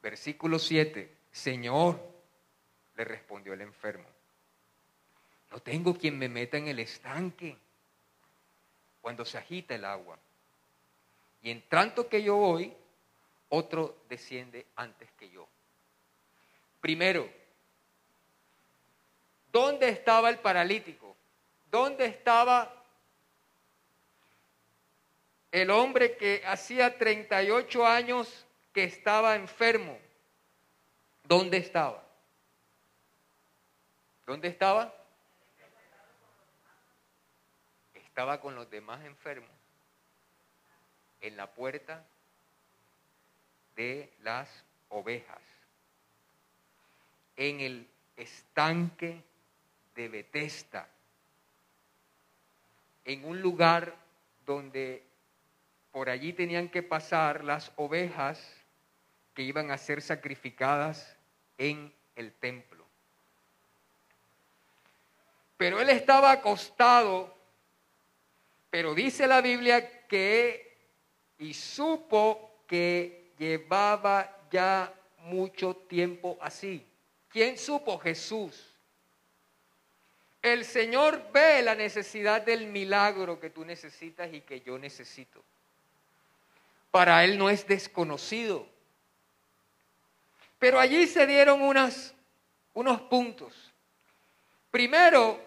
Versículo 0.00 0.60
7, 0.60 1.12
Señor, 1.32 2.00
le 2.94 3.02
respondió 3.02 3.54
el 3.54 3.62
enfermo, 3.62 4.06
no 5.50 5.58
tengo 5.58 5.98
quien 5.98 6.16
me 6.16 6.28
meta 6.28 6.56
en 6.58 6.68
el 6.68 6.78
estanque 6.78 7.56
cuando 9.00 9.24
se 9.24 9.38
agita 9.38 9.74
el 9.74 9.84
agua. 9.84 10.16
Y 11.42 11.50
en 11.50 11.60
tanto 11.62 12.08
que 12.08 12.22
yo 12.22 12.36
voy, 12.36 12.72
otro 13.48 13.96
desciende 14.08 14.64
antes 14.76 15.10
que 15.18 15.28
yo. 15.28 15.48
Primero, 16.80 17.28
¿dónde 19.50 19.88
estaba 19.88 20.30
el 20.30 20.38
paralítico? 20.38 21.16
¿Dónde 21.72 22.04
estaba 22.04 22.70
el 25.50 25.70
hombre 25.70 26.18
que 26.18 26.42
hacía 26.44 26.98
38 26.98 27.86
años 27.86 28.46
que 28.74 28.84
estaba 28.84 29.36
enfermo? 29.36 29.98
¿Dónde 31.24 31.56
estaba? 31.56 32.04
¿Dónde 34.26 34.48
estaba? 34.48 34.94
Estaba 37.94 38.38
con 38.38 38.54
los 38.54 38.68
demás 38.68 39.02
enfermos 39.06 39.48
en 41.22 41.38
la 41.38 41.46
puerta 41.54 42.04
de 43.76 44.12
las 44.20 44.62
ovejas, 44.90 45.40
en 47.38 47.60
el 47.60 47.88
estanque 48.18 49.22
de 49.94 50.08
Betesda, 50.08 50.86
en 53.04 53.24
un 53.24 53.40
lugar 53.40 53.94
donde 54.44 55.02
por 55.90 56.08
allí 56.08 56.32
tenían 56.32 56.68
que 56.68 56.82
pasar 56.82 57.44
las 57.44 57.72
ovejas 57.76 58.40
que 59.34 59.42
iban 59.42 59.70
a 59.70 59.78
ser 59.78 60.02
sacrificadas 60.02 61.16
en 61.58 61.92
el 62.16 62.32
templo. 62.32 62.86
Pero 65.56 65.80
él 65.80 65.90
estaba 65.90 66.32
acostado, 66.32 67.32
pero 68.70 68.94
dice 68.94 69.26
la 69.26 69.40
Biblia 69.40 70.06
que 70.08 70.76
y 71.38 71.54
supo 71.54 72.62
que 72.66 73.32
llevaba 73.38 74.46
ya 74.50 74.92
mucho 75.18 75.74
tiempo 75.74 76.38
así. 76.40 76.86
¿Quién 77.28 77.58
supo? 77.58 77.98
Jesús. 77.98 78.71
El 80.42 80.64
Señor 80.64 81.30
ve 81.32 81.62
la 81.62 81.76
necesidad 81.76 82.42
del 82.42 82.66
milagro 82.66 83.38
que 83.38 83.50
tú 83.50 83.64
necesitas 83.64 84.32
y 84.34 84.40
que 84.40 84.60
yo 84.60 84.76
necesito. 84.76 85.42
Para 86.90 87.22
Él 87.24 87.38
no 87.38 87.48
es 87.48 87.66
desconocido. 87.66 88.66
Pero 90.58 90.80
allí 90.80 91.06
se 91.06 91.26
dieron 91.26 91.62
unas, 91.62 92.12
unos 92.74 93.00
puntos. 93.02 93.72
Primero, 94.70 95.40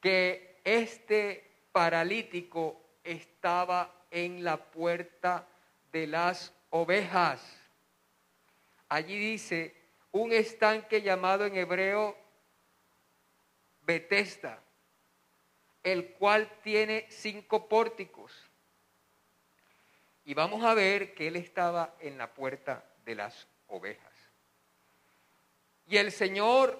que 0.00 0.60
este 0.64 1.50
paralítico 1.72 2.80
estaba 3.02 3.90
en 4.10 4.42
la 4.42 4.56
puerta 4.56 5.46
de 5.92 6.06
las 6.06 6.52
ovejas. 6.70 7.40
Allí 8.88 9.18
dice 9.18 9.74
un 10.12 10.32
estanque 10.32 11.02
llamado 11.02 11.46
en 11.46 11.56
hebreo 11.56 12.23
Betesda, 13.86 14.60
el 15.82 16.12
cual 16.14 16.50
tiene 16.62 17.06
cinco 17.10 17.68
pórticos. 17.68 18.32
Y 20.24 20.34
vamos 20.34 20.64
a 20.64 20.74
ver 20.74 21.14
que 21.14 21.28
él 21.28 21.36
estaba 21.36 21.94
en 22.00 22.16
la 22.16 22.32
puerta 22.32 22.84
de 23.04 23.14
las 23.14 23.46
ovejas. 23.68 24.12
Y 25.86 25.98
el 25.98 26.10
Señor 26.10 26.78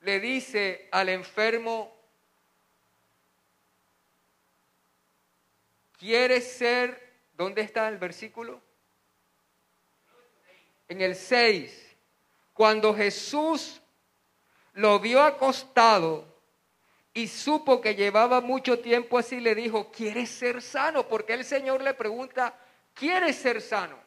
le 0.00 0.18
dice 0.18 0.88
al 0.90 1.08
enfermo, 1.08 1.96
¿quieres 5.98 6.52
ser? 6.52 7.12
¿Dónde 7.34 7.62
está 7.62 7.88
el 7.88 7.98
versículo? 7.98 8.60
En 10.88 11.00
el 11.00 11.14
6. 11.14 11.91
Cuando 12.52 12.94
Jesús 12.94 13.80
lo 14.74 14.98
vio 15.00 15.22
acostado 15.22 16.26
y 17.14 17.28
supo 17.28 17.80
que 17.80 17.94
llevaba 17.94 18.40
mucho 18.40 18.78
tiempo 18.80 19.18
así, 19.18 19.40
le 19.40 19.54
dijo, 19.54 19.90
¿quieres 19.90 20.30
ser 20.30 20.62
sano? 20.62 21.08
Porque 21.08 21.34
el 21.34 21.44
Señor 21.44 21.82
le 21.82 21.94
pregunta, 21.94 22.54
¿quieres 22.94 23.36
ser 23.36 23.60
sano? 23.60 23.98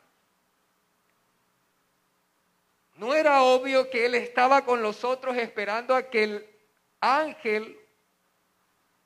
No 2.95 3.13
era 3.13 3.43
obvio 3.43 3.89
que 3.89 4.05
él 4.05 4.15
estaba 4.15 4.63
con 4.63 4.81
los 4.81 5.03
otros 5.03 5.36
esperando 5.38 5.95
a 5.95 6.10
que 6.10 6.23
el 6.23 6.49
ángel 7.01 7.77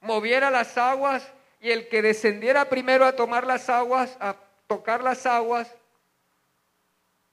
moviera 0.02 0.52
las 0.52 0.78
aguas 0.78 1.28
y 1.60 1.72
el 1.72 1.90
que 1.90 2.02
descendiera 2.02 2.70
primero 2.70 3.06
a 3.06 3.16
tomar 3.16 3.46
las 3.46 3.68
aguas, 3.70 4.16
a 4.20 4.36
tocar 4.68 5.04
las 5.04 5.26
aguas, 5.26 5.76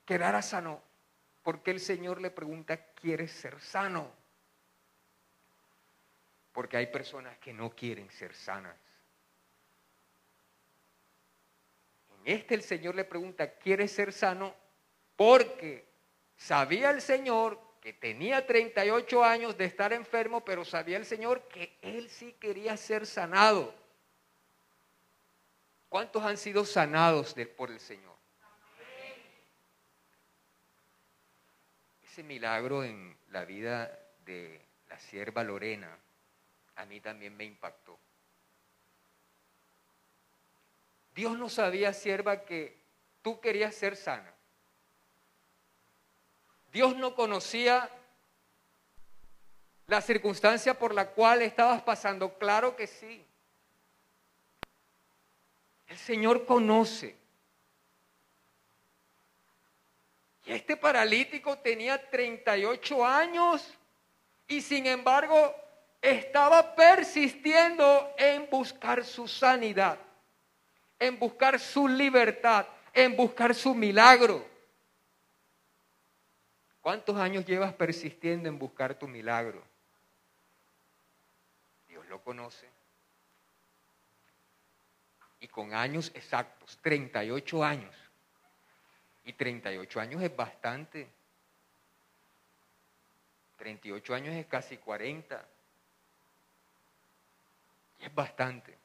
quedara 0.05 0.43
sano. 0.43 0.86
Porque 1.47 1.71
el 1.71 1.79
Señor 1.79 2.21
le 2.21 2.33
pregunta, 2.33 2.77
¿quieres 2.95 3.31
ser 3.31 3.61
sano? 3.61 4.11
Porque 6.51 6.77
hay 6.77 6.89
personas 6.89 7.39
que 7.39 7.53
no 7.53 7.71
quieren 7.71 8.11
ser 8.11 8.35
sanas. 8.35 8.75
En 12.11 12.33
este 12.33 12.57
el 12.57 12.63
Señor 12.63 12.97
le 12.97 13.05
pregunta, 13.05 13.49
¿quieres 13.59 13.93
ser 13.93 14.13
sano? 14.13 14.53
Porque 15.15 15.87
Sabía 16.37 16.91
el 16.91 17.01
Señor 17.01 17.61
que 17.81 17.93
tenía 17.93 18.45
38 18.45 19.25
años 19.25 19.57
de 19.57 19.67
estar 19.67 19.93
enfermo, 19.93 20.45
pero 20.45 20.65
sabía 20.65 20.97
el 20.97 21.07
Señor 21.07 21.47
que 21.49 21.79
él 21.81 22.11
sí 22.11 22.33
quería 22.41 22.77
ser 22.77 23.07
sanado. 23.07 23.73
¿Cuántos 25.89 26.25
han 26.25 26.37
sido 26.37 26.65
sanados 26.65 27.37
por 27.57 27.71
el 27.71 27.79
Señor? 27.79 28.16
Ese 32.17 32.23
milagro 32.23 32.83
en 32.83 33.15
la 33.29 33.45
vida 33.45 33.95
de 34.25 34.59
la 34.89 34.99
sierva 34.99 35.45
Lorena 35.45 35.99
a 36.77 36.87
mí 36.87 36.99
también 36.99 37.37
me 37.37 37.45
impactó. 37.45 37.99
Dios 41.15 41.37
no 41.37 41.51
sabía, 41.51 41.93
sierva, 41.93 42.47
que 42.47 42.75
tú 43.21 43.39
querías 43.39 43.75
ser 43.75 43.97
sana. 43.97 44.33
Dios 46.73 46.97
no 46.97 47.15
conocía 47.15 47.91
la 49.87 50.01
circunstancia 50.01 50.79
por 50.79 50.95
la 50.95 51.11
cual 51.11 51.43
estabas 51.43 51.83
pasando. 51.83 52.39
Claro 52.39 52.77
que 52.77 52.87
sí. 52.87 53.27
El 55.87 55.99
Señor 55.99 56.47
conoce. 56.47 57.26
Y 60.47 60.53
este 60.53 60.77
paralítico 60.77 61.59
tenía 61.59 62.09
38 62.09 63.05
años 63.05 63.75
y 64.47 64.63
sin 64.63 64.87
embargo 64.87 65.55
estaba 66.01 66.77
persistiendo 66.77 68.15
en 68.17 68.49
buscar 68.49 69.05
su 69.05 69.27
sanidad, 69.27 69.99
en 71.01 71.19
buscar 71.19 71.59
su 71.59 71.89
libertad, 71.89 72.65
en 72.93 73.17
buscar 73.17 73.57
su 73.57 73.75
milagro. 73.75 74.47
¿Cuántos 76.81 77.17
años 77.17 77.45
llevas 77.45 77.75
persistiendo 77.75 78.49
en 78.49 78.57
buscar 78.57 78.97
tu 78.97 79.09
milagro? 79.09 79.61
Dios 81.89 82.07
lo 82.07 82.23
conoce. 82.23 82.69
Y 85.41 85.49
con 85.49 85.75
años 85.75 86.13
exactos, 86.15 86.79
38 86.83 87.65
años. 87.65 88.06
Y 89.27 89.33
38 89.35 90.01
años 90.01 90.23
es 90.23 90.35
bastante. 90.35 91.09
38 93.59 94.15
años 94.15 94.35
es 94.35 94.47
casi 94.47 94.79
40. 94.79 95.45
Y 98.01 98.05
es 98.05 98.15
bastante. 98.15 98.79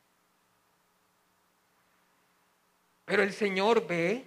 Pero 3.06 3.22
el 3.24 3.34
Señor 3.34 3.86
ve 3.86 4.26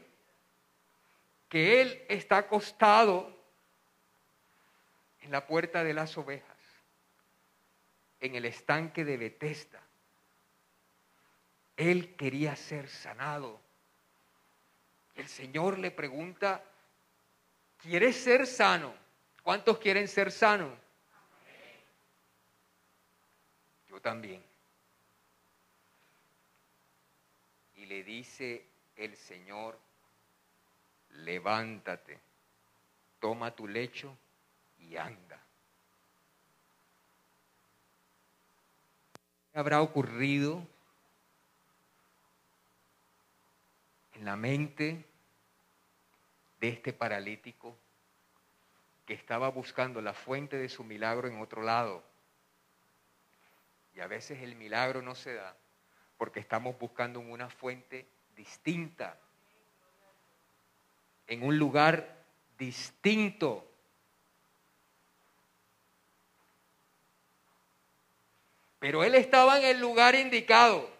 que 1.48 1.82
Él 1.82 2.04
está 2.08 2.38
acostado 2.38 3.34
en 5.22 5.32
la 5.32 5.46
puerta 5.46 5.82
de 5.82 5.94
las 5.94 6.16
ovejas, 6.16 6.58
en 8.20 8.36
el 8.36 8.44
estanque 8.44 9.04
de 9.04 9.16
Betesda. 9.16 9.80
Él 11.76 12.14
quería 12.14 12.54
ser 12.54 12.88
sanado. 12.88 13.63
El 15.14 15.28
Señor 15.28 15.78
le 15.78 15.90
pregunta, 15.90 16.62
¿quieres 17.78 18.16
ser 18.16 18.46
sano? 18.46 18.92
¿Cuántos 19.42 19.78
quieren 19.78 20.08
ser 20.08 20.32
sanos? 20.32 20.72
Yo 23.88 24.00
también. 24.00 24.42
Y 27.76 27.86
le 27.86 28.02
dice 28.02 28.66
el 28.96 29.16
Señor, 29.16 29.78
levántate, 31.10 32.18
toma 33.20 33.54
tu 33.54 33.68
lecho 33.68 34.16
y 34.78 34.96
anda. 34.96 35.40
¿Qué 39.52 39.58
habrá 39.58 39.80
ocurrido 39.80 40.66
la 44.24 44.36
mente 44.36 45.04
de 46.60 46.68
este 46.68 46.92
paralítico 46.92 47.76
que 49.06 49.14
estaba 49.14 49.48
buscando 49.50 50.00
la 50.00 50.14
fuente 50.14 50.56
de 50.56 50.68
su 50.68 50.84
milagro 50.84 51.28
en 51.28 51.40
otro 51.40 51.62
lado? 51.62 52.02
Y 53.94 54.00
a 54.00 54.06
veces 54.06 54.42
el 54.42 54.56
milagro 54.56 55.02
no 55.02 55.14
se 55.14 55.34
da 55.34 55.56
porque 56.16 56.40
estamos 56.40 56.78
buscando 56.78 57.20
una 57.20 57.48
fuente 57.48 58.06
distinta, 58.36 59.18
en 61.26 61.42
un 61.42 61.58
lugar 61.58 62.24
distinto. 62.58 63.68
Pero 68.78 69.02
él 69.02 69.14
estaba 69.14 69.58
en 69.58 69.64
el 69.64 69.80
lugar 69.80 70.14
indicado. 70.14 70.93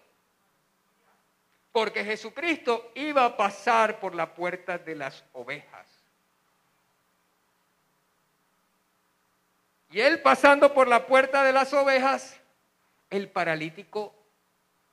Porque 1.75 2.05
Jesucristo 2.05 2.93
iba 2.95 3.25
a 3.25 3.37
pasar 3.37 3.99
por 3.99 4.15
la 4.15 4.33
puerta 4.33 4.79
de 4.79 4.95
las 4.95 5.25
ovejas. 5.33 5.89
Y 9.91 10.01
él 10.01 10.23
pasando 10.23 10.73
por 10.73 10.87
la 10.87 11.05
puerta 11.05 11.43
de 11.43 11.53
las 11.53 11.73
ovejas, 11.73 12.41
el 13.11 13.29
paralítico 13.29 14.15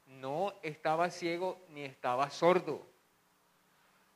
no 0.07 0.55
estaba 0.63 1.11
ciego 1.11 1.59
ni 1.69 1.83
estaba 1.83 2.31
sordo. 2.31 2.83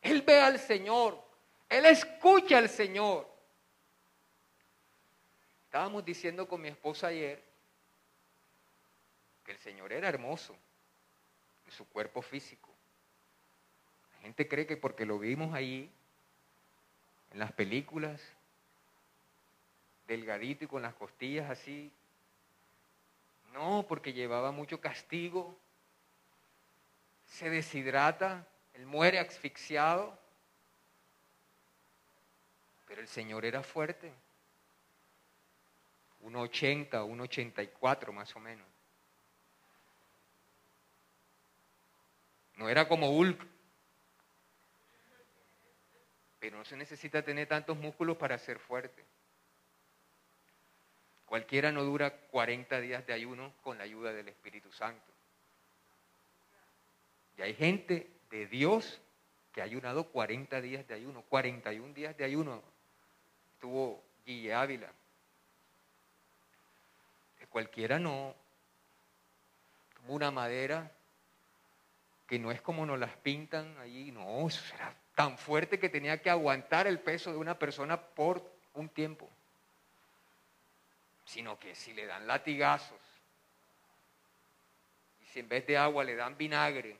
Él 0.01 0.23
ve 0.23 0.41
al 0.41 0.57
Señor, 0.57 1.23
él 1.69 1.85
escucha 1.85 2.57
al 2.57 2.69
Señor. 2.69 3.29
Estábamos 5.65 6.03
diciendo 6.03 6.47
con 6.47 6.61
mi 6.61 6.69
esposa 6.69 7.07
ayer 7.09 7.43
que 9.45 9.51
el 9.51 9.59
Señor 9.59 9.93
era 9.93 10.09
hermoso 10.09 10.57
su 11.75 11.87
cuerpo 11.89 12.21
físico. 12.21 12.69
La 14.13 14.19
gente 14.21 14.47
cree 14.47 14.65
que 14.65 14.77
porque 14.77 15.05
lo 15.05 15.19
vimos 15.19 15.53
ahí, 15.53 15.91
en 17.31 17.39
las 17.39 17.51
películas, 17.51 18.21
delgadito 20.07 20.65
y 20.65 20.67
con 20.67 20.81
las 20.81 20.93
costillas 20.93 21.49
así, 21.49 21.91
no, 23.53 23.85
porque 23.87 24.13
llevaba 24.13 24.51
mucho 24.51 24.79
castigo, 24.79 25.57
se 27.25 27.49
deshidrata, 27.49 28.47
él 28.73 28.85
muere 28.85 29.19
asfixiado, 29.19 30.17
pero 32.87 33.01
el 33.01 33.07
Señor 33.07 33.45
era 33.45 33.63
fuerte, 33.63 34.13
1,80, 36.23 36.89
1,84 36.89 38.11
más 38.11 38.35
o 38.35 38.39
menos. 38.39 38.74
No 42.57 42.69
era 42.69 42.87
como 42.87 43.09
Hulk. 43.11 43.45
Pero 46.39 46.57
no 46.57 46.65
se 46.65 46.77
necesita 46.77 47.23
tener 47.23 47.47
tantos 47.47 47.77
músculos 47.77 48.17
para 48.17 48.37
ser 48.37 48.59
fuerte. 48.59 49.03
Cualquiera 51.25 51.71
no 51.71 51.83
dura 51.83 52.11
40 52.11 52.79
días 52.81 53.05
de 53.05 53.13
ayuno 53.13 53.51
con 53.63 53.77
la 53.77 53.83
ayuda 53.83 54.13
del 54.13 54.29
Espíritu 54.29 54.71
Santo. 54.71 55.11
Y 57.37 57.41
hay 57.41 57.53
gente 57.55 58.09
de 58.29 58.45
Dios 58.47 59.01
que 59.51 59.61
ha 59.61 59.65
ayunado 59.65 60.05
40 60.11 60.61
días 60.61 60.87
de 60.87 60.93
ayuno, 60.93 61.23
41 61.23 61.93
días 61.93 62.15
de 62.15 62.23
ayuno. 62.23 62.61
Tuvo 63.59 64.03
Guille 64.25 64.53
Ávila. 64.53 64.91
cualquiera 67.49 67.99
no. 67.99 68.35
Como 69.97 70.13
una 70.13 70.29
madera 70.29 70.91
que 72.27 72.39
no 72.39 72.51
es 72.51 72.61
como 72.61 72.85
nos 72.85 72.99
las 72.99 73.15
pintan 73.17 73.77
allí, 73.79 74.11
no, 74.11 74.47
eso 74.47 74.75
era 74.75 74.95
tan 75.13 75.37
fuerte 75.37 75.79
que 75.79 75.89
tenía 75.89 76.21
que 76.21 76.29
aguantar 76.29 76.87
el 76.87 76.99
peso 76.99 77.31
de 77.31 77.37
una 77.37 77.57
persona 77.57 77.99
por 77.99 78.43
un 78.73 78.89
tiempo 78.89 79.29
sino 81.25 81.59
que 81.59 81.75
si 81.75 81.93
le 81.93 82.05
dan 82.05 82.27
latigazos, 82.27 83.01
y 85.21 85.25
si 85.25 85.39
en 85.39 85.49
vez 85.49 85.65
de 85.65 85.77
agua 85.77 86.03
le 86.03 86.15
dan 86.15 86.37
vinagre, 86.37 86.97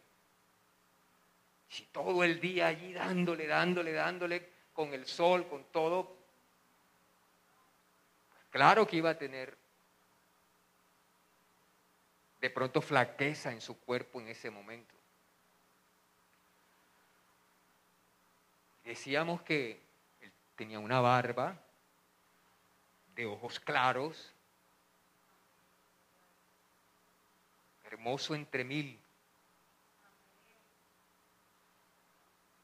si 1.70 1.86
todo 1.86 2.24
el 2.24 2.40
día 2.40 2.68
allí 2.68 2.94
dándole, 2.94 3.48
dándole, 3.48 3.92
dándole 3.94 4.50
con 4.74 4.94
el 4.94 5.06
sol, 5.06 5.48
con 5.48 5.64
todo, 5.66 6.18
claro 8.50 8.88
que 8.88 8.98
iba 8.98 9.12
a 9.12 9.18
tener 9.18 9.56
de 12.42 12.50
pronto 12.50 12.82
flaqueza 12.82 13.52
en 13.52 13.62
su 13.62 13.80
cuerpo 13.80 14.20
en 14.20 14.30
ese 14.30 14.50
momento. 14.50 14.94
Decíamos 18.86 19.42
que 19.42 19.82
él 20.22 20.32
tenía 20.56 20.80
una 20.80 21.02
barba, 21.02 21.60
de 23.16 23.26
ojos 23.26 23.60
claros, 23.60 24.32
hermoso 27.86 28.36
entre 28.36 28.64
mil. 28.64 29.00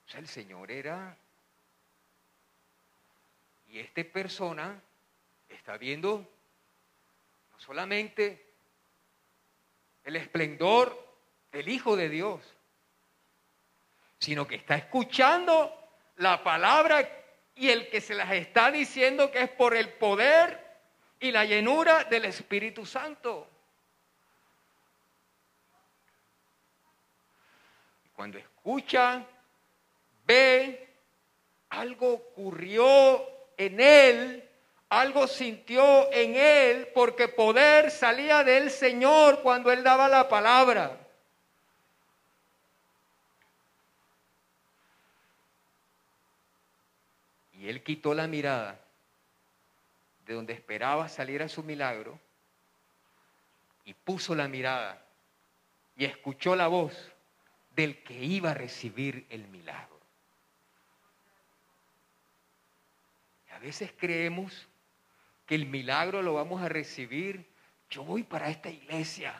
O 0.05 0.09
sea, 0.09 0.19
el 0.19 0.27
Señor 0.27 0.69
era... 0.71 1.17
Y 3.67 3.79
esta 3.79 4.03
persona 4.03 4.81
está 5.47 5.77
viendo 5.77 6.29
no 7.51 7.59
solamente 7.59 8.53
el 10.03 10.17
esplendor 10.17 11.15
del 11.53 11.69
Hijo 11.69 11.95
de 11.95 12.09
Dios, 12.09 12.41
sino 14.19 14.45
que 14.45 14.55
está 14.55 14.75
escuchando 14.75 15.80
la 16.21 16.43
palabra 16.43 17.09
y 17.55 17.69
el 17.69 17.89
que 17.89 17.99
se 17.99 18.13
las 18.13 18.31
está 18.31 18.71
diciendo 18.71 19.31
que 19.31 19.41
es 19.41 19.49
por 19.49 19.75
el 19.75 19.89
poder 19.89 20.59
y 21.19 21.31
la 21.31 21.45
llenura 21.45 22.03
del 22.05 22.25
Espíritu 22.25 22.85
Santo. 22.85 23.47
Cuando 28.15 28.37
escucha, 28.37 29.25
ve, 30.25 30.95
algo 31.69 32.13
ocurrió 32.13 33.27
en 33.57 33.79
él, 33.79 34.47
algo 34.89 35.25
sintió 35.25 36.11
en 36.11 36.35
él, 36.35 36.89
porque 36.93 37.29
poder 37.29 37.89
salía 37.89 38.43
del 38.43 38.69
Señor 38.69 39.41
cuando 39.41 39.71
él 39.71 39.83
daba 39.83 40.07
la 40.07 40.29
palabra. 40.29 40.99
Y 47.61 47.69
él 47.69 47.83
quitó 47.83 48.15
la 48.15 48.25
mirada 48.25 48.83
de 50.25 50.33
donde 50.33 50.51
esperaba 50.51 51.07
salir 51.07 51.43
a 51.43 51.47
su 51.47 51.61
milagro 51.61 52.19
y 53.85 53.93
puso 53.93 54.33
la 54.33 54.47
mirada 54.47 55.05
y 55.95 56.05
escuchó 56.05 56.55
la 56.55 56.65
voz 56.65 57.11
del 57.75 58.01
que 58.01 58.15
iba 58.15 58.49
a 58.49 58.53
recibir 58.55 59.27
el 59.29 59.47
milagro. 59.47 59.99
a 63.51 63.59
veces 63.59 63.93
creemos 63.95 64.67
que 65.45 65.53
el 65.53 65.67
milagro 65.67 66.23
lo 66.23 66.33
vamos 66.33 66.63
a 66.63 66.69
recibir. 66.69 67.45
Yo 67.91 68.03
voy 68.03 68.23
para 68.23 68.49
esta 68.49 68.71
iglesia. 68.71 69.39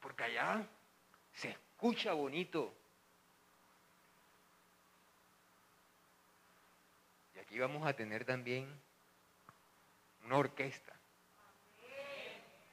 Porque 0.00 0.24
allá 0.24 0.66
se 1.34 1.50
escucha 1.50 2.14
bonito. 2.14 2.72
Y 7.56 7.58
vamos 7.58 7.86
a 7.86 7.94
tener 7.94 8.26
también 8.26 8.68
una 10.26 10.36
orquesta. 10.36 10.92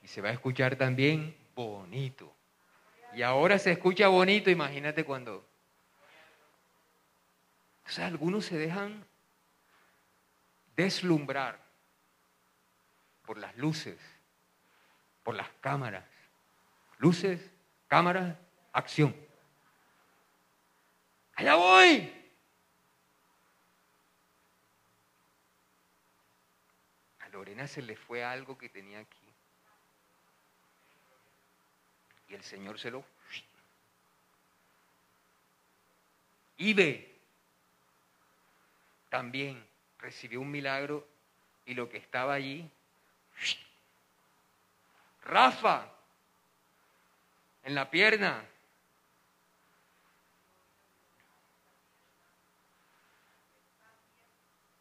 Y 0.01 0.09
se 0.09 0.19
va 0.19 0.27
a 0.27 0.33
escuchar 0.33 0.75
también 0.75 1.37
bonito. 1.55 2.35
Y 3.13 3.21
ahora 3.21 3.57
se 3.59 3.71
escucha 3.71 4.09
bonito, 4.09 4.49
imagínate 4.49 5.05
cuando... 5.05 5.47
Sea, 7.85 8.07
algunos 8.07 8.43
se 8.43 8.57
dejan 8.57 9.05
deslumbrar 10.75 11.57
por 13.25 13.37
las 13.37 13.55
luces, 13.55 13.97
por 15.23 15.33
las 15.33 15.47
cámaras. 15.61 16.03
Luces, 16.97 17.39
cámaras, 17.87 18.35
acción. 18.73 19.15
Allá 21.35 21.55
voy. 21.55 22.22
Lorena 27.33 27.67
se 27.67 27.81
le 27.81 27.95
fue 27.95 28.23
algo 28.23 28.57
que 28.59 28.69
tenía 28.69 28.99
aquí. 28.99 29.33
Y 32.29 32.35
el 32.35 32.43
Señor 32.43 32.79
se 32.79 32.91
lo... 32.91 33.03
Ibe 36.57 37.19
también 39.09 39.67
recibió 39.97 40.41
un 40.41 40.51
milagro 40.51 41.07
y 41.65 41.73
lo 41.73 41.89
que 41.89 41.97
estaba 41.97 42.35
allí... 42.35 42.69
Rafa, 45.23 45.89
en 47.63 47.73
la 47.73 47.89
pierna. 47.89 48.45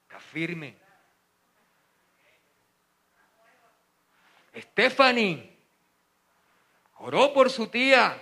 Está 0.02 0.18
firme. 0.18 0.81
Stephanie 4.54 5.56
oró 6.98 7.32
por 7.32 7.50
su 7.50 7.68
tía 7.68 8.20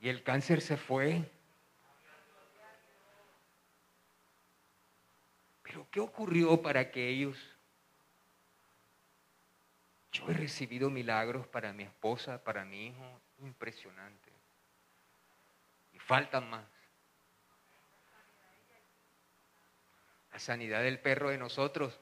y 0.00 0.08
el 0.08 0.22
cáncer 0.22 0.60
se 0.60 0.76
fue. 0.76 1.22
Pero 5.62 5.86
¿qué 5.90 6.00
ocurrió 6.00 6.60
para 6.60 6.90
que 6.90 7.08
ellos... 7.08 7.38
Yo 10.12 10.30
he 10.30 10.34
recibido 10.34 10.88
milagros 10.88 11.46
para 11.46 11.72
mi 11.72 11.82
esposa, 11.82 12.42
para 12.42 12.64
mi 12.64 12.86
hijo, 12.86 13.20
impresionante. 13.38 14.32
Y 15.92 15.98
faltan 15.98 16.48
más. 16.48 16.64
La 20.32 20.38
sanidad 20.38 20.82
del 20.82 21.00
perro 21.00 21.30
de 21.30 21.38
nosotros 21.38 21.98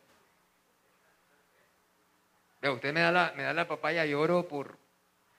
usted 2.72 2.92
me 2.92 3.00
da 3.00 3.12
la, 3.12 3.32
me 3.36 3.42
da 3.42 3.52
la 3.52 3.68
papaya 3.68 4.06
y 4.06 4.14
oro 4.14 4.48
por 4.48 4.78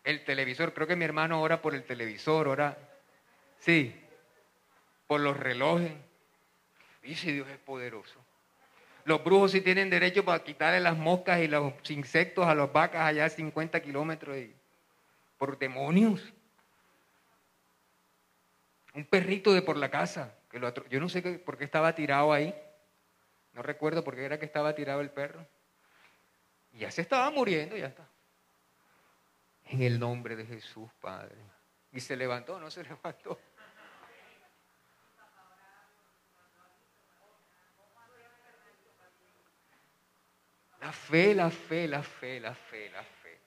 el 0.04 0.24
televisor. 0.24 0.74
Creo 0.74 0.88
que 0.88 0.96
mi 0.96 1.06
hermano 1.06 1.42
ora 1.42 1.62
por 1.62 1.74
el 1.76 1.84
televisor, 1.84 2.48
ora. 2.48 2.78
Sí, 3.60 3.96
por 5.08 5.20
los 5.20 5.38
relojes. 5.38 5.92
Y 7.04 7.16
si 7.16 7.32
Dios 7.32 7.48
es 7.50 7.58
poderoso. 7.58 8.24
Los 9.06 9.24
brujos 9.24 9.52
sí 9.52 9.62
tienen 9.62 9.90
derecho 9.90 10.26
para 10.26 10.44
quitarle 10.44 10.80
las 10.80 10.98
moscas 10.98 11.40
y 11.40 11.48
los 11.48 11.74
insectos 11.90 12.48
a 12.48 12.56
las 12.56 12.72
vacas 12.74 13.02
allá 13.02 13.26
a 13.26 13.30
50 13.30 13.80
kilómetros 13.82 14.38
por 15.38 15.60
demonios. 15.60 16.34
Un 18.96 19.06
perrito 19.06 19.54
de 19.54 19.62
por 19.62 19.78
la 19.78 19.92
casa. 19.92 20.34
Que 20.50 20.60
lo 20.60 20.74
yo 20.88 21.00
no 21.00 21.10
sé 21.10 21.22
por 21.22 21.58
qué 21.58 21.66
estaba 21.66 21.94
tirado 21.94 22.34
ahí. 22.34 22.56
No 23.54 23.62
recuerdo 23.62 24.04
por 24.04 24.16
qué 24.16 24.26
era 24.26 24.40
que 24.40 24.46
estaba 24.46 24.74
tirado 24.74 25.02
el 25.02 25.12
perro. 25.12 25.46
Ya 26.76 26.92
se 26.92 27.02
estaba 27.02 27.32
muriendo, 27.32 27.78
ya 27.78 27.88
está. 27.88 28.08
En 29.66 29.82
el 29.82 29.98
nombre 29.98 30.36
de 30.36 30.46
Jesús, 30.46 30.92
Padre. 31.00 31.38
Y 31.92 32.02
se 32.02 32.18
levantó, 32.18 32.60
no 32.60 32.70
se 32.70 32.84
levantó. 32.90 33.40
La 40.82 40.92
fe, 40.92 41.34
la 41.34 41.50
fe, 41.50 41.88
la 41.88 42.04
fe, 42.04 42.40
la 42.40 42.54
fe, 42.54 42.90
la 42.92 43.04
fe. 43.04 43.40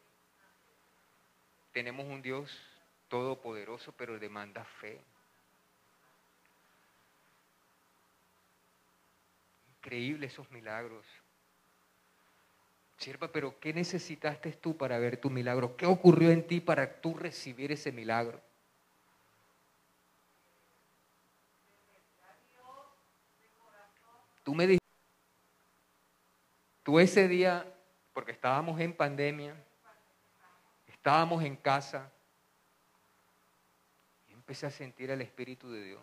tenemos 1.70 2.04
un 2.06 2.20
Dios 2.20 2.58
todopoderoso, 3.06 3.92
pero 3.92 4.18
demanda 4.18 4.64
fe. 4.64 5.00
Increíble 9.76 10.26
esos 10.26 10.50
milagros. 10.50 11.06
Sierva, 12.98 13.30
pero 13.30 13.60
¿qué 13.60 13.72
necesitaste 13.72 14.52
tú 14.52 14.76
para 14.76 14.98
ver 14.98 15.18
tu 15.18 15.30
milagro? 15.30 15.76
¿Qué 15.76 15.86
ocurrió 15.86 16.32
en 16.32 16.44
ti 16.44 16.60
para 16.60 17.00
tú 17.00 17.14
recibir 17.14 17.70
ese 17.70 17.92
milagro? 17.92 18.40
Tú 24.42 24.52
me 24.52 24.66
dijiste, 24.66 24.84
tú 26.82 26.98
ese 26.98 27.28
día, 27.28 27.72
porque 28.12 28.32
estábamos 28.32 28.80
en 28.80 28.92
pandemia, 28.92 29.54
estábamos 30.88 31.44
en 31.44 31.54
casa, 31.54 32.10
y 34.28 34.32
empecé 34.32 34.66
a 34.66 34.70
sentir 34.70 35.10
el 35.12 35.20
Espíritu 35.20 35.70
de 35.70 35.84
Dios. 35.84 36.02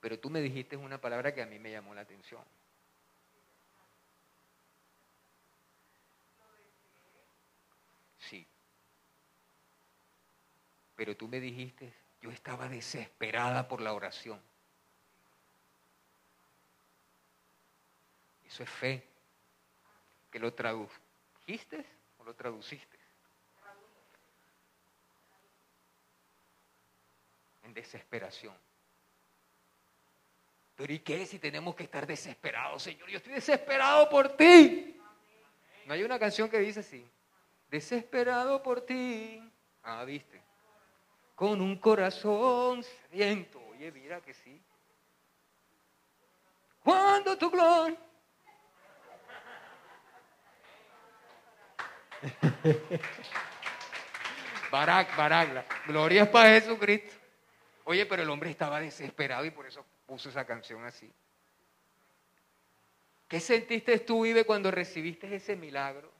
Pero 0.00 0.20
tú 0.20 0.30
me 0.30 0.40
dijiste 0.40 0.76
una 0.76 1.00
palabra 1.00 1.34
que 1.34 1.42
a 1.42 1.46
mí 1.46 1.58
me 1.58 1.72
llamó 1.72 1.94
la 1.94 2.02
atención. 2.02 2.44
Sí. 8.18 8.46
Pero 11.00 11.16
tú 11.16 11.28
me 11.28 11.40
dijiste, 11.40 11.90
yo 12.20 12.30
estaba 12.30 12.68
desesperada 12.68 13.66
por 13.66 13.80
la 13.80 13.94
oración. 13.94 14.38
Eso 18.44 18.62
es 18.62 18.68
fe. 18.68 19.08
¿Que 20.30 20.38
lo 20.38 20.52
tradujiste 20.52 21.86
o 22.18 22.24
lo 22.24 22.34
traduciste? 22.34 22.98
En 27.62 27.72
desesperación. 27.72 28.54
Pero 30.76 30.92
¿y 30.92 30.98
qué 30.98 31.24
si 31.24 31.38
tenemos 31.38 31.74
que 31.74 31.84
estar 31.84 32.06
desesperados, 32.06 32.82
Señor? 32.82 33.08
Yo 33.08 33.16
estoy 33.16 33.32
desesperado 33.32 34.06
por 34.10 34.36
ti. 34.36 35.00
No 35.86 35.94
hay 35.94 36.02
una 36.02 36.18
canción 36.18 36.50
que 36.50 36.58
dice 36.58 36.80
así. 36.80 37.10
Desesperado 37.70 38.62
por 38.62 38.82
ti. 38.82 39.42
Ah, 39.82 40.04
viste. 40.04 40.49
Con 41.40 41.56
un 41.62 41.78
corazón 41.78 42.82
sediento. 42.82 43.58
Oye, 43.70 43.90
mira 43.92 44.20
que 44.20 44.34
sí. 44.34 44.60
Cuando 46.84 47.38
tu 47.38 47.50
gloria 47.50 47.96
Barak, 54.70 55.16
Barak, 55.16 55.86
gloria 55.86 56.24
es 56.24 56.28
para 56.28 56.50
Jesucristo. 56.50 57.14
Oye, 57.84 58.04
pero 58.04 58.22
el 58.22 58.28
hombre 58.28 58.50
estaba 58.50 58.78
desesperado 58.78 59.46
y 59.46 59.50
por 59.50 59.64
eso 59.64 59.82
puso 60.04 60.28
esa 60.28 60.44
canción 60.44 60.84
así. 60.84 61.10
¿Qué 63.28 63.40
sentiste 63.40 63.98
tú, 64.00 64.26
Ibe, 64.26 64.44
cuando 64.44 64.70
recibiste 64.70 65.34
ese 65.34 65.56
milagro? 65.56 66.12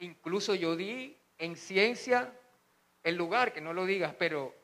Incluso 0.00 0.54
yo 0.54 0.76
di 0.76 1.16
en 1.38 1.56
ciencia 1.56 2.30
el 3.02 3.16
lugar, 3.16 3.52
que 3.52 3.60
no 3.60 3.72
lo 3.72 3.86
digas, 3.86 4.14
pero 4.18 4.54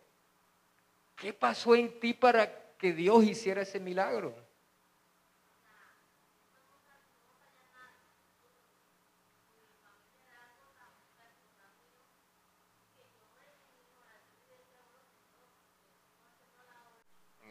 ¿qué 1.16 1.32
pasó 1.32 1.74
en 1.74 1.98
ti 2.00 2.14
para 2.14 2.76
que 2.76 2.92
Dios 2.92 3.24
hiciera 3.24 3.62
ese 3.62 3.80
milagro? 3.80 4.34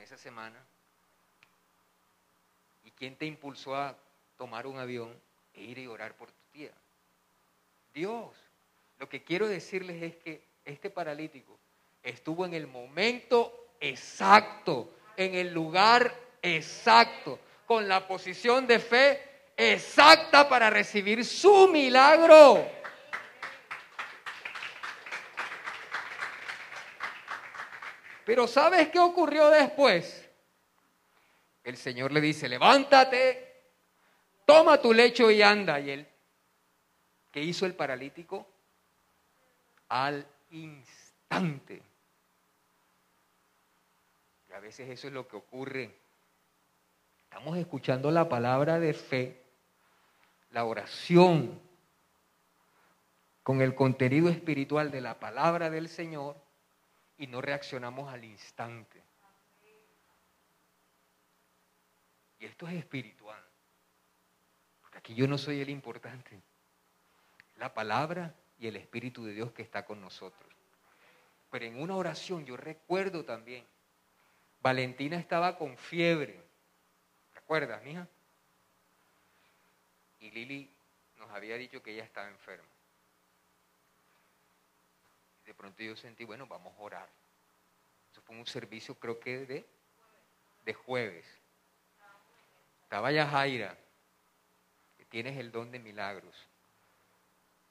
esa 0.03 0.17
semana? 0.17 0.61
¿Y 2.83 2.91
quién 2.91 3.15
te 3.15 3.25
impulsó 3.25 3.75
a 3.75 3.97
tomar 4.37 4.67
un 4.67 4.77
avión 4.77 5.17
e 5.53 5.63
ir 5.63 5.77
y 5.77 5.87
orar 5.87 6.15
por 6.15 6.31
tu 6.31 6.43
tía? 6.51 6.73
Dios. 7.93 8.35
Lo 8.99 9.07
que 9.09 9.23
quiero 9.23 9.47
decirles 9.47 10.01
es 10.03 10.15
que 10.17 10.52
este 10.65 10.89
paralítico 10.89 11.59
estuvo 12.01 12.45
en 12.45 12.53
el 12.53 12.67
momento 12.67 13.75
exacto, 13.79 14.93
en 15.15 15.35
el 15.35 15.53
lugar 15.53 16.13
exacto, 16.41 17.39
con 17.65 17.87
la 17.87 18.07
posición 18.07 18.67
de 18.67 18.79
fe 18.79 19.21
exacta 19.55 20.47
para 20.47 20.69
recibir 20.69 21.23
su 21.25 21.67
milagro. 21.67 22.65
Pero 28.25 28.47
¿sabes 28.47 28.89
qué 28.89 28.99
ocurrió 28.99 29.49
después? 29.49 30.29
El 31.63 31.77
Señor 31.77 32.11
le 32.11 32.21
dice, 32.21 32.47
levántate, 32.47 33.63
toma 34.45 34.81
tu 34.81 34.93
lecho 34.93 35.29
y 35.31 35.41
anda. 35.41 35.79
Y 35.79 35.89
él, 35.91 36.07
¿qué 37.31 37.41
hizo 37.41 37.65
el 37.65 37.75
paralítico? 37.75 38.47
Al 39.89 40.25
instante. 40.53 41.81
Y 44.49 44.53
a 44.53 44.59
veces 44.59 44.89
eso 44.89 45.07
es 45.07 45.13
lo 45.13 45.27
que 45.27 45.35
ocurre. 45.35 45.95
Estamos 47.23 47.57
escuchando 47.57 48.11
la 48.11 48.29
palabra 48.29 48.79
de 48.79 48.93
fe, 48.93 49.41
la 50.51 50.65
oración, 50.65 51.59
con 53.41 53.61
el 53.61 53.75
contenido 53.75 54.29
espiritual 54.29 54.91
de 54.91 55.01
la 55.01 55.19
palabra 55.19 55.69
del 55.69 55.89
Señor 55.89 56.37
y 57.17 57.27
no 57.27 57.41
reaccionamos 57.41 58.11
al 58.13 58.23
instante. 58.23 59.03
Y 62.39 62.45
esto 62.45 62.67
es 62.67 62.75
espiritual. 62.75 63.41
Porque 64.81 64.97
aquí 64.99 65.15
yo 65.15 65.27
no 65.27 65.37
soy 65.37 65.61
el 65.61 65.69
importante. 65.69 66.41
La 67.57 67.73
palabra 67.73 68.33
y 68.63 68.67
el 68.67 68.77
Espíritu 68.77 69.25
de 69.25 69.33
Dios 69.33 69.51
que 69.51 69.61
está 69.61 69.85
con 69.85 69.99
nosotros. 69.99 70.49
Pero 71.51 71.65
en 71.65 71.81
una 71.81 71.97
oración 71.97 72.45
yo 72.45 72.55
recuerdo 72.55 73.25
también, 73.25 73.65
Valentina 74.61 75.17
estaba 75.17 75.57
con 75.57 75.77
fiebre. 75.77 76.41
¿Te 77.33 77.39
acuerdas, 77.39 77.83
mija? 77.83 78.07
Y 80.21 80.31
Lili 80.31 80.73
nos 81.17 81.29
había 81.31 81.57
dicho 81.57 81.83
que 81.83 81.91
ella 81.91 82.05
estaba 82.05 82.29
enferma 82.29 82.73
de 85.45 85.53
pronto 85.53 85.83
yo 85.83 85.95
sentí, 85.95 86.23
bueno, 86.23 86.47
vamos 86.47 86.73
a 86.77 86.81
orar. 86.81 87.09
Eso 88.11 88.21
fue 88.21 88.37
un 88.37 88.45
servicio 88.45 88.95
creo 88.95 89.19
que 89.19 89.45
de, 89.45 89.65
de 90.63 90.73
jueves. 90.73 91.25
Estaba 92.83 93.11
ya 93.11 93.27
Jaira, 93.27 93.77
que 94.97 95.05
tienes 95.05 95.37
el 95.37 95.51
don 95.51 95.69
de 95.69 95.79
milagros. 95.79 96.47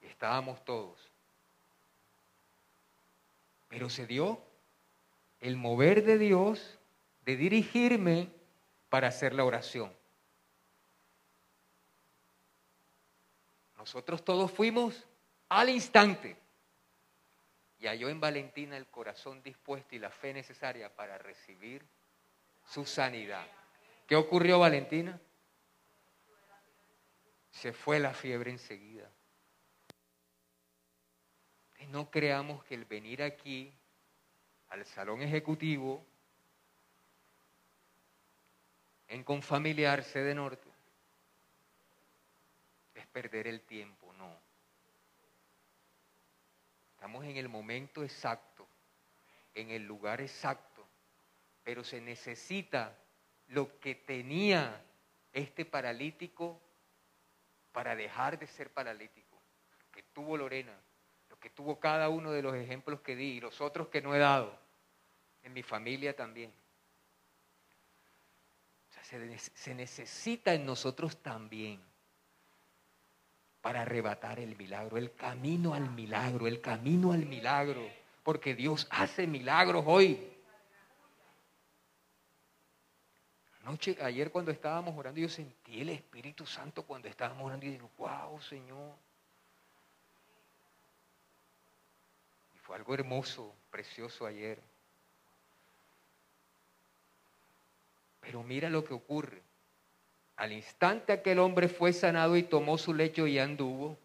Estábamos 0.03 0.65
todos. 0.65 1.11
Pero 3.69 3.89
se 3.89 4.07
dio 4.07 4.43
el 5.41 5.57
mover 5.57 6.05
de 6.05 6.19
Dios 6.19 6.79
de 7.25 7.37
dirigirme 7.37 8.31
para 8.89 9.09
hacer 9.09 9.35
la 9.35 9.45
oración. 9.45 9.93
Nosotros 13.77 14.25
todos 14.25 14.51
fuimos 14.51 15.07
al 15.49 15.69
instante 15.69 16.37
y 17.81 17.87
halló 17.89 18.09
en 18.09 18.21
Valentina 18.21 18.77
el 18.77 18.87
corazón 18.87 19.43
dispuesto 19.43 19.97
y 19.97 19.99
la 19.99 20.11
fe 20.11 20.33
necesaria 20.33 20.95
para 20.95 21.19
recibir 21.19 21.85
su 22.65 22.87
sanidad. 22.87 23.45
¿Qué 24.07 24.15
ocurrió, 24.15 24.61
Valentina? 24.61 25.21
Se 27.51 27.73
fue 27.73 27.99
la 27.99 28.15
fiebre 28.15 28.53
enseguida. 28.53 29.11
No 31.89 32.11
creamos 32.11 32.65
que 32.65 32.75
el 32.75 32.85
venir 32.85 33.23
aquí 33.23 33.73
al 34.69 34.85
salón 34.87 35.23
ejecutivo 35.23 36.05
en 39.09 39.23
Confamiliar 39.25 40.03
Sede 40.03 40.35
Norte 40.35 40.69
es 42.95 43.07
perder 43.09 43.47
el 43.47 43.61
tiempo. 43.63 44.03
Estamos 47.03 47.25
en 47.25 47.37
el 47.37 47.49
momento 47.49 48.05
exacto, 48.05 48.65
en 49.57 49.73
el 49.73 49.85
lugar 49.85 50.21
exacto, 50.21 50.87
pero 51.65 51.83
se 51.83 52.01
necesita 52.01 52.97
lo 53.49 53.81
que 53.81 53.97
tenía 53.97 54.81
este 55.33 55.65
paralítico 55.65 56.61
para 57.73 57.97
dejar 57.97 58.39
de 58.39 58.47
ser 58.47 58.73
paralítico, 58.73 59.37
que 59.91 60.05
tuvo 60.15 60.37
Lorena, 60.37 60.73
lo 60.73 60.92
que 61.43 61.51
tuvo 61.51 61.81
cada 61.81 62.09
uno 62.09 62.31
de 62.31 62.41
los 62.41 62.55
ejemplos 62.55 63.01
que 63.01 63.17
di 63.17 63.33
y 63.33 63.41
los 63.41 63.61
otros 63.61 63.89
que 63.89 64.01
no 64.01 64.15
he 64.15 64.19
dado, 64.19 64.57
en 65.43 65.53
mi 65.53 65.65
familia 65.65 66.15
también. 66.15 66.53
se, 69.03 69.75
necesita 69.75 70.55
en 70.55 70.65
nosotros 70.65 71.17
también 71.17 71.81
para 73.61 73.83
arrebatar 73.83 74.39
el 74.39 74.57
milagro, 74.57 74.97
el 74.97 75.13
camino 75.15 75.75
al 75.75 75.91
milagro, 75.91 76.47
el 76.47 76.61
camino 76.61 77.13
al 77.13 77.27
milagro, 77.27 77.83
porque 78.23 78.55
Dios 78.55 78.87
hace 78.91 79.27
milagros 79.27 79.85
hoy. 79.87 80.29
Anoche, 83.65 83.97
ayer 84.01 84.31
cuando 84.31 84.53
estábamos 84.53 84.97
orando, 84.97 85.21
yo 85.21 85.29
sentí 85.29 85.81
el 85.81 85.89
Espíritu 85.89 86.47
Santo 86.47 86.85
cuando 86.85 87.09
estábamos 87.09 87.47
orando 87.47 87.67
y 87.67 87.71
digo, 87.71 87.91
wow, 87.99 88.41
Señor. 88.41 88.95
Fue 92.63 92.77
algo 92.77 92.95
hermoso, 92.95 93.55
precioso 93.71 94.27
ayer. 94.27 94.59
Pero 98.21 98.43
mira 98.43 98.71
lo 98.71 98.85
que 98.85 98.95
ocurre. 98.95 99.43
Al 100.37 100.53
instante 100.53 101.13
aquel 101.13 101.39
hombre 101.39 101.69
fue 101.69 101.93
sanado 101.93 102.37
y 102.37 102.43
tomó 102.43 102.79
su 102.79 102.95
lecho 102.95 103.27
y 103.27 103.39
anduvo. 103.39 103.99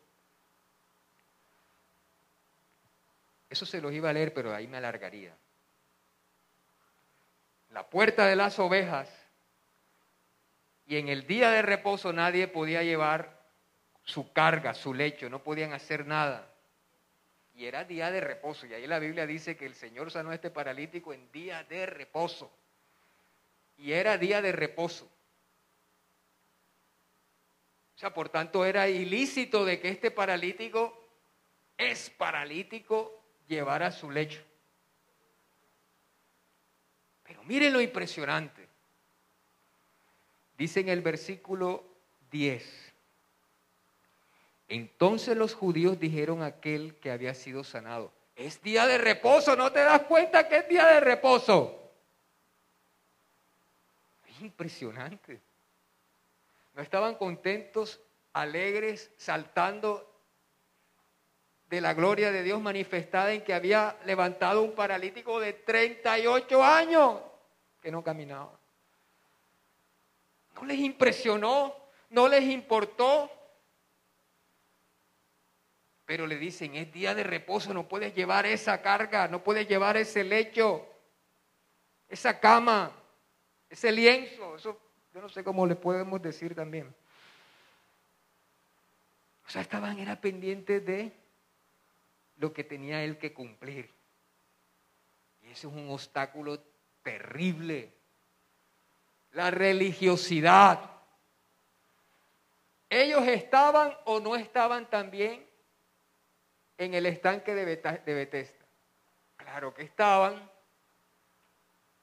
Eso 3.49 3.65
se 3.65 3.79
los 3.79 3.93
iba 3.93 4.09
a 4.09 4.13
leer, 4.13 4.33
pero 4.33 4.53
ahí 4.53 4.67
me 4.67 4.77
alargaría. 4.77 5.33
La 7.71 7.87
puerta 7.87 8.25
de 8.25 8.35
las 8.35 8.59
ovejas 8.59 9.09
y 10.87 10.97
en 10.97 11.09
el 11.09 11.27
día 11.27 11.51
de 11.51 11.61
reposo 11.61 12.11
nadie 12.13 12.47
podía 12.47 12.81
llevar 12.81 13.37
su 14.03 14.31
carga, 14.31 14.73
su 14.73 14.93
lecho, 14.93 15.29
no 15.29 15.43
podían 15.43 15.73
hacer 15.73 16.07
nada. 16.07 16.47
Y 17.57 17.65
era 17.65 17.83
día 17.83 18.11
de 18.11 18.21
reposo. 18.21 18.67
Y 18.67 18.73
ahí 18.75 18.85
la 18.85 18.99
Biblia 18.99 19.25
dice 19.25 19.57
que 19.57 19.65
el 19.65 19.73
Señor 19.73 20.11
sanó 20.11 20.29
a 20.29 20.35
este 20.35 20.51
paralítico 20.51 21.11
en 21.11 21.31
día 21.31 21.63
de 21.63 21.87
reposo. 21.87 22.51
Y 23.77 23.93
era 23.93 24.15
día 24.15 24.43
de 24.43 24.51
reposo. 24.51 25.05
O 27.95 27.99
sea, 27.99 28.13
por 28.13 28.29
tanto 28.29 28.63
era 28.63 28.87
ilícito 28.87 29.65
de 29.65 29.79
que 29.79 29.89
este 29.89 30.11
paralítico 30.11 31.03
es 31.75 32.11
paralítico 32.11 33.23
llevara 33.47 33.91
su 33.91 34.11
lecho. 34.11 34.43
Pero 37.23 37.43
miren 37.43 37.73
lo 37.73 37.81
impresionante. 37.81 38.69
Dice 40.55 40.81
en 40.81 40.89
el 40.89 41.01
versículo 41.01 41.83
10, 42.29 42.86
entonces 44.67 45.37
los 45.37 45.53
judíos 45.53 45.99
dijeron 45.99 46.41
a 46.41 46.47
aquel 46.47 46.95
que 46.95 47.11
había 47.11 47.33
sido 47.33 47.63
sanado, 47.63 48.11
es 48.35 48.61
día 48.61 48.85
de 48.85 48.97
reposo, 48.97 49.55
¿no 49.55 49.71
te 49.71 49.79
das 49.79 50.03
cuenta 50.03 50.47
que 50.47 50.57
es 50.57 50.69
día 50.69 50.85
de 50.87 50.99
reposo? 50.99 51.91
Es 54.29 54.41
impresionante. 54.41 55.41
No 56.75 56.83
estaban 56.83 57.15
contentos, 57.15 57.99
alegres, 58.33 59.11
saltando 59.17 60.07
de 61.69 61.81
la 61.81 61.93
gloria 61.93 62.31
de 62.31 62.43
Dios 62.43 62.61
manifestada 62.61 63.33
en 63.33 63.43
que 63.43 63.53
había 63.53 63.97
levantado 64.05 64.61
un 64.61 64.73
paralítico 64.73 65.39
de 65.39 65.53
38 65.53 66.63
años 66.63 67.21
que 67.81 67.91
no 67.91 68.03
caminaba. 68.03 68.57
No 70.55 70.65
les 70.65 70.79
impresionó, 70.79 71.75
no 72.09 72.27
les 72.27 72.43
importó. 72.43 73.31
Pero 76.07 76.25
le 76.25 76.37
dicen, 76.37 76.73
es 76.75 76.91
día 76.93 77.13
de 77.13 77.23
reposo, 77.23 77.73
no 77.73 77.89
puedes 77.89 78.15
llevar 78.15 78.45
esa 78.45 78.81
carga, 78.81 79.27
no 79.27 79.43
puedes 79.43 79.67
llevar 79.67 79.97
ese 79.97 80.23
lecho, 80.23 80.87
esa 82.07 82.39
cama, 82.39 82.93
ese 83.69 83.91
lienzo. 83.91 84.55
Eso 84.55 84.79
yo 85.13 85.21
no 85.21 85.27
sé 85.27 85.43
cómo 85.43 85.67
le 85.67 85.75
podemos 85.75 86.21
decir 86.21 86.55
también. 86.55 86.95
O 89.45 89.49
sea, 89.49 89.61
estaban, 89.61 89.99
era 89.99 90.19
pendientes 90.21 90.85
de 90.85 91.11
lo 92.37 92.53
que 92.53 92.63
tenía 92.63 93.03
él 93.03 93.17
que 93.17 93.33
cumplir. 93.33 93.93
Y 95.41 95.47
ese 95.47 95.67
es 95.67 95.73
un 95.73 95.89
obstáculo 95.89 96.57
terrible 97.03 97.91
la 99.33 99.51
religiosidad. 99.51 100.89
Ellos 102.89 103.27
estaban 103.27 103.93
o 104.05 104.21
no 104.21 104.37
estaban 104.37 104.89
también 104.89 105.46
en 106.77 106.93
el 106.93 107.05
estanque 107.05 107.55
de 107.55 108.13
Bethesda. 108.13 108.65
Claro 109.35 109.73
que 109.73 109.83
estaban. 109.83 110.49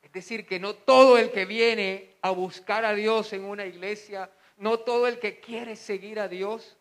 Es 0.02 0.12
decir, 0.12 0.46
que 0.46 0.60
no 0.60 0.74
todo 0.74 1.18
el 1.18 1.32
que 1.32 1.44
viene 1.44 2.16
a 2.22 2.30
buscar 2.30 2.84
a 2.84 2.94
Dios 2.94 3.32
en 3.32 3.44
una 3.44 3.64
iglesia, 3.64 4.30
no 4.56 4.78
todo 4.80 5.06
el 5.06 5.18
que 5.18 5.40
quiere 5.40 5.76
seguir 5.76 6.20
a 6.20 6.28
Dios, 6.28 6.76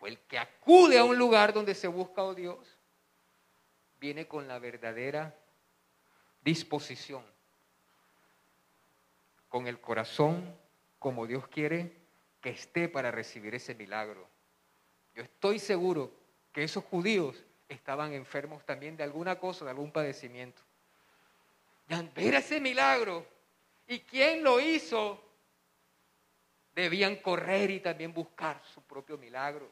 o 0.00 0.06
el 0.06 0.18
que 0.20 0.38
acude 0.38 0.98
a 0.98 1.04
un 1.04 1.16
lugar 1.16 1.52
donde 1.52 1.74
se 1.74 1.88
busca 1.88 2.22
a 2.22 2.34
Dios, 2.34 2.78
viene 3.98 4.26
con 4.26 4.48
la 4.48 4.58
verdadera 4.58 5.34
disposición 6.40 7.24
con 9.52 9.66
el 9.66 9.78
corazón 9.82 10.58
como 10.98 11.26
Dios 11.26 11.46
quiere 11.46 11.94
que 12.40 12.48
esté 12.48 12.88
para 12.88 13.10
recibir 13.10 13.54
ese 13.54 13.74
milagro. 13.74 14.26
Yo 15.14 15.22
estoy 15.22 15.58
seguro 15.58 16.10
que 16.52 16.64
esos 16.64 16.84
judíos 16.84 17.42
estaban 17.68 18.12
enfermos 18.12 18.64
también 18.64 18.96
de 18.96 19.04
alguna 19.04 19.38
cosa, 19.38 19.64
de 19.64 19.70
algún 19.70 19.92
padecimiento. 19.92 20.62
Ver 22.14 22.34
ese 22.34 22.60
milagro, 22.60 23.26
¿y 23.86 24.00
quién 24.00 24.42
lo 24.42 24.60
hizo? 24.60 25.22
Debían 26.74 27.16
correr 27.16 27.70
y 27.70 27.80
también 27.80 28.14
buscar 28.14 28.62
su 28.72 28.80
propio 28.82 29.18
milagro. 29.18 29.70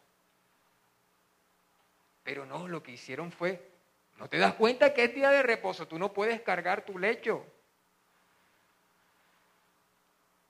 Pero 2.23 2.45
no, 2.45 2.69
lo 2.69 2.83
que 2.83 2.93
hicieron 2.93 3.33
fue, 3.33 3.71
¿no 4.19 4.29
te 4.29 4.37
das 4.39 4.55
cuenta 4.55 4.93
que 4.93 5.05
es 5.05 5.15
día 5.15 5.31
de 5.31 5.43
reposo? 5.43 5.89
Tú 5.89 5.99
no 5.99 6.13
puedes 6.13 6.43
cargar 6.43 6.85
tu 6.85 6.99
lecho. 6.99 7.45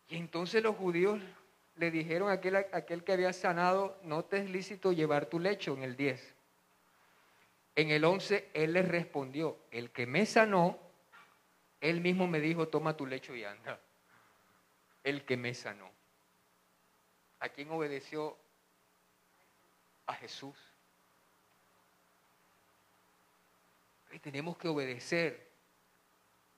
Y 0.08 0.16
entonces 0.16 0.60
los 0.60 0.74
judíos 0.74 1.20
le 1.80 1.90
dijeron 1.90 2.28
a 2.28 2.32
aquel, 2.32 2.56
aquel 2.56 3.02
que 3.02 3.12
había 3.14 3.32
sanado, 3.32 3.98
no 4.02 4.22
te 4.22 4.36
es 4.36 4.50
lícito 4.50 4.92
llevar 4.92 5.26
tu 5.26 5.40
lecho 5.40 5.72
en 5.72 5.82
el 5.82 5.96
10. 5.96 6.34
En 7.74 7.90
el 7.90 8.04
11 8.04 8.50
él 8.52 8.74
les 8.74 8.86
respondió, 8.86 9.56
el 9.70 9.90
que 9.90 10.06
me 10.06 10.26
sanó, 10.26 10.78
él 11.80 12.02
mismo 12.02 12.26
me 12.26 12.38
dijo, 12.38 12.68
toma 12.68 12.98
tu 12.98 13.06
lecho 13.06 13.34
y 13.34 13.44
anda. 13.44 13.80
El 15.02 15.24
que 15.24 15.38
me 15.38 15.54
sanó. 15.54 15.90
¿A 17.38 17.48
quién 17.48 17.70
obedeció? 17.70 18.36
A 20.04 20.12
Jesús. 20.12 20.58
Y 24.12 24.18
tenemos 24.18 24.58
que 24.58 24.68
obedecer 24.68 25.48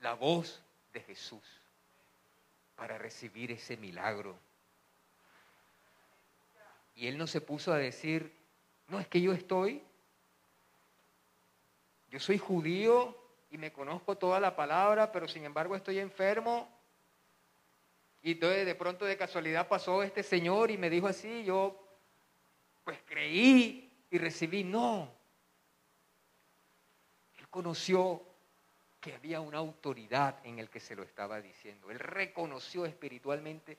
la 0.00 0.14
voz 0.14 0.64
de 0.92 1.00
Jesús 1.02 1.44
para 2.74 2.98
recibir 2.98 3.52
ese 3.52 3.76
milagro. 3.76 4.36
Y 6.94 7.06
él 7.06 7.18
no 7.18 7.26
se 7.26 7.40
puso 7.40 7.72
a 7.72 7.78
decir, 7.78 8.32
no, 8.88 9.00
es 9.00 9.08
que 9.08 9.20
yo 9.20 9.32
estoy, 9.32 9.82
yo 12.10 12.20
soy 12.20 12.38
judío 12.38 13.16
y 13.50 13.58
me 13.58 13.72
conozco 13.72 14.16
toda 14.16 14.38
la 14.38 14.54
palabra, 14.54 15.10
pero 15.10 15.26
sin 15.26 15.44
embargo 15.44 15.74
estoy 15.74 15.98
enfermo. 15.98 16.68
Y 18.22 18.32
entonces 18.32 18.66
de 18.66 18.74
pronto 18.74 19.04
de 19.04 19.16
casualidad 19.16 19.66
pasó 19.66 20.02
este 20.02 20.22
señor 20.22 20.70
y 20.70 20.78
me 20.78 20.90
dijo 20.90 21.06
así, 21.06 21.44
yo 21.44 21.82
pues 22.84 22.98
creí 23.06 23.92
y 24.10 24.18
recibí. 24.18 24.62
No. 24.62 25.10
Él 27.38 27.48
conoció 27.48 28.22
que 29.00 29.14
había 29.14 29.40
una 29.40 29.58
autoridad 29.58 30.38
en 30.44 30.58
el 30.58 30.70
que 30.70 30.78
se 30.78 30.94
lo 30.94 31.02
estaba 31.02 31.40
diciendo. 31.40 31.90
Él 31.90 31.98
reconoció 31.98 32.86
espiritualmente 32.86 33.78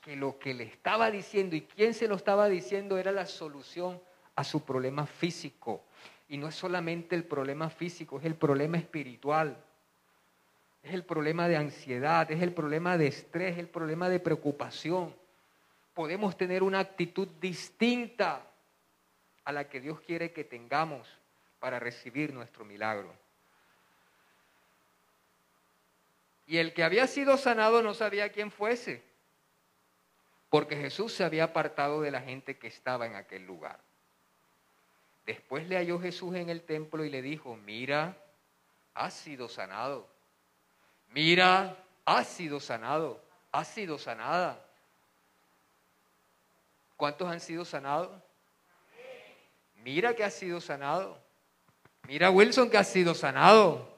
que 0.00 0.16
lo 0.16 0.38
que 0.38 0.54
le 0.54 0.64
estaba 0.64 1.10
diciendo 1.10 1.56
y 1.56 1.62
quién 1.62 1.94
se 1.94 2.08
lo 2.08 2.16
estaba 2.16 2.48
diciendo 2.48 2.98
era 2.98 3.12
la 3.12 3.26
solución 3.26 4.00
a 4.34 4.44
su 4.44 4.64
problema 4.64 5.06
físico. 5.06 5.84
Y 6.28 6.38
no 6.38 6.48
es 6.48 6.54
solamente 6.54 7.16
el 7.16 7.24
problema 7.24 7.70
físico, 7.70 8.18
es 8.18 8.24
el 8.24 8.34
problema 8.34 8.78
espiritual. 8.78 9.56
Es 10.82 10.94
el 10.94 11.04
problema 11.04 11.46
de 11.48 11.56
ansiedad, 11.56 12.30
es 12.30 12.42
el 12.42 12.52
problema 12.52 12.96
de 12.96 13.08
estrés, 13.08 13.52
es 13.52 13.58
el 13.58 13.68
problema 13.68 14.08
de 14.08 14.20
preocupación. 14.20 15.14
Podemos 15.92 16.36
tener 16.36 16.62
una 16.62 16.78
actitud 16.78 17.28
distinta 17.40 18.46
a 19.44 19.52
la 19.52 19.68
que 19.68 19.80
Dios 19.80 20.00
quiere 20.00 20.32
que 20.32 20.44
tengamos 20.44 21.06
para 21.58 21.78
recibir 21.78 22.32
nuestro 22.32 22.64
milagro. 22.64 23.12
Y 26.46 26.56
el 26.56 26.72
que 26.72 26.82
había 26.82 27.06
sido 27.06 27.36
sanado 27.36 27.82
no 27.82 27.92
sabía 27.92 28.32
quién 28.32 28.50
fuese, 28.50 29.02
porque 30.50 30.76
Jesús 30.76 31.14
se 31.14 31.24
había 31.24 31.44
apartado 31.44 32.02
de 32.02 32.10
la 32.10 32.20
gente 32.20 32.58
que 32.58 32.66
estaba 32.66 33.06
en 33.06 33.14
aquel 33.14 33.46
lugar. 33.46 33.78
Después 35.24 35.68
le 35.68 35.76
halló 35.76 36.00
Jesús 36.00 36.34
en 36.34 36.50
el 36.50 36.62
templo 36.62 37.04
y 37.04 37.10
le 37.10 37.22
dijo, 37.22 37.56
mira, 37.56 38.16
has 38.94 39.14
sido 39.14 39.48
sanado. 39.48 40.08
Mira, 41.10 41.76
has 42.04 42.26
sido 42.26 42.58
sanado, 42.58 43.22
has 43.52 43.68
sido 43.68 43.96
sanada. 43.96 44.60
¿Cuántos 46.96 47.28
han 47.28 47.40
sido 47.40 47.64
sanados? 47.64 48.10
Mira 49.76 50.14
que 50.14 50.24
has 50.24 50.34
sido 50.34 50.60
sanado. 50.60 51.16
Mira 52.08 52.28
Wilson 52.30 52.68
que 52.68 52.76
has 52.76 52.88
sido 52.88 53.14
sanado, 53.14 53.88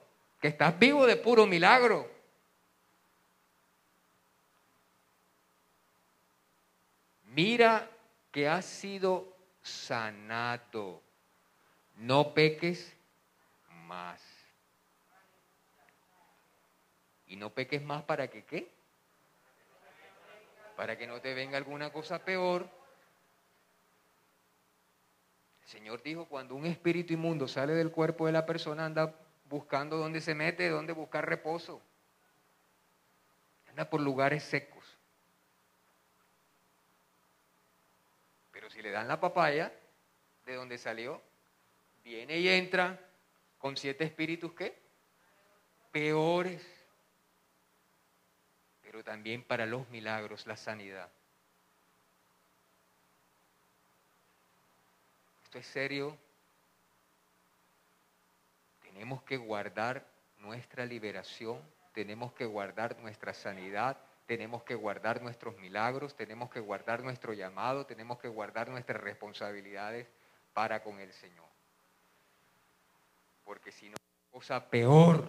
que 0.41 0.49
estás 0.49 0.79
vivo 0.79 1.07
de 1.07 1.17
puro 1.17 1.47
milagro. 1.47 2.12
Mira 7.35 7.89
que 8.31 8.47
has 8.47 8.67
sido 8.67 9.35
sanado. 9.63 11.03
No 11.97 12.35
peques 12.35 12.95
más. 13.87 14.23
Y 17.27 17.37
no 17.37 17.51
peques 17.51 17.83
más 17.83 18.03
para 18.03 18.29
que 18.29 18.45
qué? 18.45 18.71
Para 20.77 20.99
que 20.99 21.07
no 21.07 21.21
te 21.21 21.33
venga 21.33 21.57
alguna 21.57 21.91
cosa 21.91 22.19
peor. 22.19 22.69
El 25.63 25.69
Señor 25.69 26.03
dijo, 26.03 26.27
cuando 26.27 26.55
un 26.55 26.67
espíritu 26.67 27.15
inmundo 27.15 27.49
sale 27.49 27.73
del 27.73 27.91
cuerpo 27.91 28.27
de 28.27 28.33
la 28.33 28.45
persona, 28.45 28.85
anda 28.85 29.15
buscando 29.47 29.97
dónde 29.97 30.21
se 30.21 30.35
mete, 30.35 30.69
dónde 30.69 30.93
buscar 30.93 31.27
reposo. 31.27 31.81
Anda 33.71 33.89
por 33.89 34.03
lugares 34.03 34.43
secos. 34.43 34.99
Pero 38.53 38.62
si 38.73 38.81
le 38.81 38.91
dan 38.91 39.07
la 39.07 39.21
papaya 39.21 39.71
de 40.47 40.55
donde 40.55 40.79
salió, 40.79 41.21
viene 42.03 42.39
y 42.39 42.49
entra 42.49 42.99
con 43.59 43.77
siete 43.77 44.05
espíritus 44.05 44.53
¿qué? 44.55 44.81
Peores. 45.91 46.63
Pero 48.81 49.05
también 49.05 49.43
para 49.43 49.67
los 49.67 49.89
milagros, 49.91 50.47
la 50.47 50.57
sanidad. 50.57 51.11
Esto 55.45 55.59
es 55.59 55.67
serio. 55.67 56.17
Tenemos 58.83 59.23
que 59.23 59.37
guardar 59.37 60.07
nuestra 60.39 60.87
liberación, 60.87 61.61
tenemos 61.93 62.33
que 62.33 62.47
guardar 62.47 62.99
nuestra 63.01 63.35
sanidad, 63.35 63.99
tenemos 64.37 64.63
que 64.63 64.75
guardar 64.75 65.21
nuestros 65.21 65.59
milagros, 65.59 66.17
tenemos 66.17 66.51
que 66.51 66.61
guardar 66.61 67.03
nuestro 67.03 67.35
llamado, 67.35 67.85
tenemos 67.85 68.19
que 68.19 68.29
guardar 68.29 68.69
nuestras 68.69 69.01
responsabilidades 69.03 70.09
para 70.55 70.83
con 70.83 71.01
el 71.01 71.13
Señor 71.13 71.53
porque 73.45 73.73
si 73.73 73.89
no, 73.89 73.97
cosa 74.31 74.69
peor. 74.71 75.29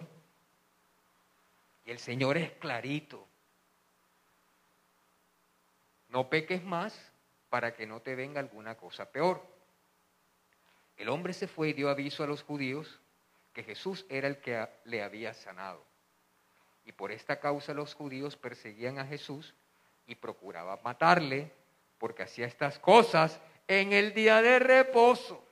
Y 1.84 1.90
el 1.90 1.98
Señor 1.98 2.38
es 2.38 2.52
clarito. 2.52 3.26
No 6.08 6.30
peques 6.30 6.62
más 6.64 7.12
para 7.50 7.74
que 7.74 7.86
no 7.86 8.00
te 8.00 8.14
venga 8.14 8.40
alguna 8.40 8.76
cosa 8.76 9.10
peor. 9.10 9.44
El 10.96 11.08
hombre 11.08 11.32
se 11.32 11.48
fue 11.48 11.70
y 11.70 11.72
dio 11.72 11.90
aviso 11.90 12.24
a 12.24 12.26
los 12.26 12.42
judíos 12.42 13.00
que 13.52 13.64
Jesús 13.64 14.06
era 14.08 14.28
el 14.28 14.38
que 14.40 14.66
le 14.84 15.02
había 15.02 15.34
sanado. 15.34 15.84
Y 16.84 16.92
por 16.92 17.12
esta 17.12 17.40
causa 17.40 17.72
los 17.72 17.94
judíos 17.94 18.36
perseguían 18.36 18.98
a 18.98 19.06
Jesús 19.06 19.54
y 20.06 20.14
procuraban 20.14 20.78
matarle 20.84 21.50
porque 21.98 22.24
hacía 22.24 22.46
estas 22.46 22.78
cosas 22.78 23.40
en 23.66 23.92
el 23.92 24.12
día 24.12 24.42
de 24.42 24.58
reposo. 24.58 25.42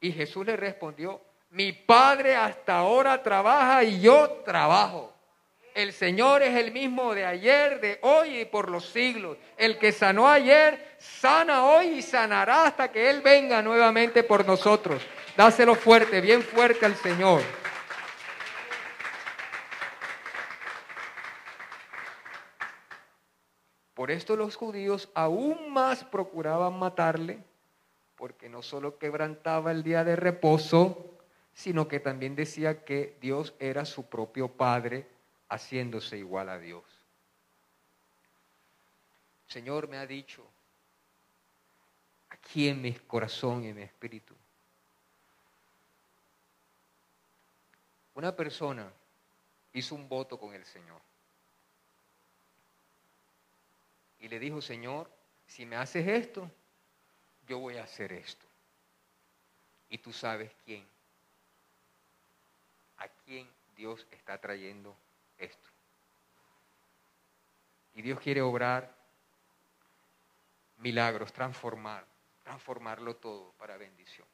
Y 0.00 0.12
Jesús 0.12 0.46
le 0.46 0.56
respondió, 0.56 1.20
mi 1.50 1.72
Padre 1.72 2.36
hasta 2.36 2.78
ahora 2.78 3.22
trabaja 3.22 3.84
y 3.84 4.00
yo 4.00 4.42
trabajo. 4.44 5.12
El 5.74 5.92
Señor 5.92 6.42
es 6.42 6.56
el 6.56 6.72
mismo 6.72 7.14
de 7.14 7.24
ayer, 7.24 7.80
de 7.80 7.98
hoy 8.02 8.40
y 8.40 8.44
por 8.44 8.70
los 8.70 8.86
siglos. 8.86 9.36
El 9.56 9.78
que 9.78 9.92
sanó 9.92 10.28
ayer, 10.28 10.96
sana 10.98 11.64
hoy 11.64 11.86
y 11.98 12.02
sanará 12.02 12.66
hasta 12.66 12.90
que 12.90 13.08
Él 13.08 13.20
venga 13.20 13.62
nuevamente 13.62 14.24
por 14.24 14.44
nosotros. 14.46 15.02
Dáselo 15.36 15.74
fuerte, 15.74 16.20
bien 16.20 16.42
fuerte 16.42 16.86
al 16.86 16.96
Señor. 16.96 17.42
Por 24.00 24.10
esto 24.10 24.34
los 24.34 24.56
judíos 24.56 25.10
aún 25.12 25.74
más 25.74 26.04
procuraban 26.04 26.78
matarle 26.78 27.44
porque 28.16 28.48
no 28.48 28.62
solo 28.62 28.96
quebrantaba 28.96 29.72
el 29.72 29.82
día 29.82 30.04
de 30.04 30.16
reposo, 30.16 31.18
sino 31.52 31.86
que 31.86 32.00
también 32.00 32.34
decía 32.34 32.82
que 32.86 33.18
Dios 33.20 33.52
era 33.58 33.84
su 33.84 34.08
propio 34.08 34.48
Padre, 34.48 35.06
haciéndose 35.50 36.16
igual 36.16 36.48
a 36.48 36.58
Dios. 36.58 36.82
Señor 39.48 39.86
me 39.86 39.98
ha 39.98 40.06
dicho, 40.06 40.46
aquí 42.30 42.68
en 42.68 42.80
mi 42.80 42.94
corazón 42.94 43.64
y 43.64 43.68
en 43.68 43.76
mi 43.76 43.82
espíritu, 43.82 44.34
una 48.14 48.34
persona 48.34 48.90
hizo 49.74 49.94
un 49.94 50.08
voto 50.08 50.38
con 50.38 50.54
el 50.54 50.64
Señor 50.64 51.09
y 54.20 54.28
le 54.28 54.38
dijo, 54.38 54.60
Señor, 54.60 55.10
si 55.46 55.66
me 55.66 55.76
haces 55.76 56.06
esto, 56.06 56.50
yo 57.46 57.58
voy 57.58 57.78
a 57.78 57.84
hacer 57.84 58.12
esto. 58.12 58.46
Y 59.88 59.98
tú 59.98 60.12
sabes 60.12 60.52
quién. 60.64 60.86
A 62.98 63.08
quién 63.08 63.50
Dios 63.74 64.06
está 64.10 64.38
trayendo 64.38 64.94
esto. 65.38 65.70
Y 67.94 68.02
Dios 68.02 68.20
quiere 68.20 68.42
obrar 68.42 68.94
milagros, 70.76 71.32
transformar, 71.32 72.06
transformarlo 72.44 73.16
todo 73.16 73.52
para 73.52 73.76
bendición. 73.78 74.28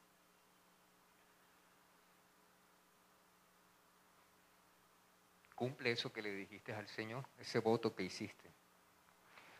Cumple 5.54 5.92
eso 5.92 6.12
que 6.12 6.20
le 6.20 6.32
dijiste 6.32 6.74
al 6.74 6.86
Señor, 6.88 7.24
ese 7.38 7.60
voto 7.60 7.94
que 7.94 8.02
hiciste. 8.02 8.50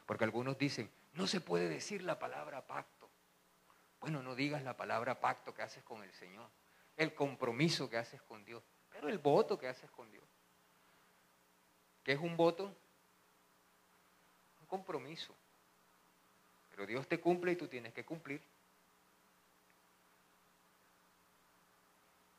Porque 0.06 0.24
algunos 0.24 0.56
dicen, 0.56 0.90
no 1.14 1.26
se 1.26 1.40
puede 1.40 1.68
decir 1.68 2.02
la 2.02 2.18
palabra 2.18 2.66
pacto. 2.66 3.10
Bueno, 4.00 4.22
no 4.22 4.34
digas 4.34 4.62
la 4.62 4.76
palabra 4.76 5.20
pacto 5.20 5.52
que 5.52 5.62
haces 5.62 5.82
con 5.82 6.02
el 6.02 6.12
Señor, 6.12 6.48
el 6.96 7.14
compromiso 7.14 7.90
que 7.90 7.98
haces 7.98 8.22
con 8.22 8.44
Dios, 8.44 8.62
pero 8.90 9.08
el 9.08 9.18
voto 9.18 9.58
que 9.58 9.68
haces 9.68 9.90
con 9.90 10.10
Dios. 10.10 10.24
¿Qué 12.04 12.12
es 12.12 12.20
un 12.20 12.36
voto? 12.36 12.72
Un 14.60 14.66
compromiso. 14.66 15.34
Pero 16.70 16.86
Dios 16.86 17.08
te 17.08 17.18
cumple 17.18 17.52
y 17.52 17.56
tú 17.56 17.66
tienes 17.66 17.92
que 17.92 18.04
cumplir. 18.04 18.40